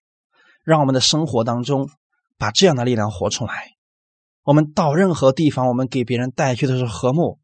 [0.63, 1.89] 让我们的生活当中
[2.37, 3.71] 把这样的力量活出来。
[4.43, 7.39] 我们到任何地方，我们给别人带去的是和睦。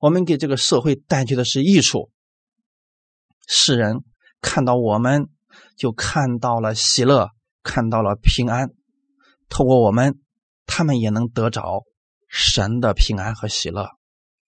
[0.00, 2.10] 我们给这个社会带去的是益处，
[3.46, 4.04] 世人
[4.40, 5.28] 看到我们，
[5.76, 7.30] 就看到了喜乐，
[7.62, 8.70] 看到了平安。
[9.48, 10.20] 透过我们，
[10.66, 11.84] 他们也能得着
[12.28, 13.88] 神的平安和喜乐。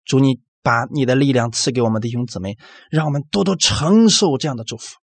[0.04, 2.56] 祝你把你的力量赐给我们弟兄姊妹，
[2.90, 4.96] 让我们多多承受这样的祝福，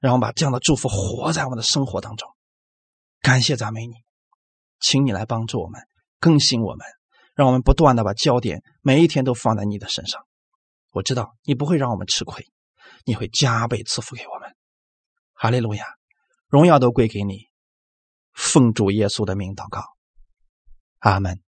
[0.00, 2.28] 让我们把这样的祝福活在我们的生活当中。
[3.20, 3.94] 感谢赞美你，
[4.80, 5.80] 请你来帮助我们，
[6.18, 6.97] 更新我们。
[7.38, 10.26] 让我们不断的把焦点每一天都放在你的身上，
[10.90, 12.44] 我知道你不会让我们吃亏，
[13.04, 14.56] 你会加倍赐福给我们。
[15.34, 15.84] 哈利路亚，
[16.48, 17.46] 荣耀都归给你，
[18.32, 19.84] 奉主耶稣的名祷告，
[20.98, 21.40] 阿门。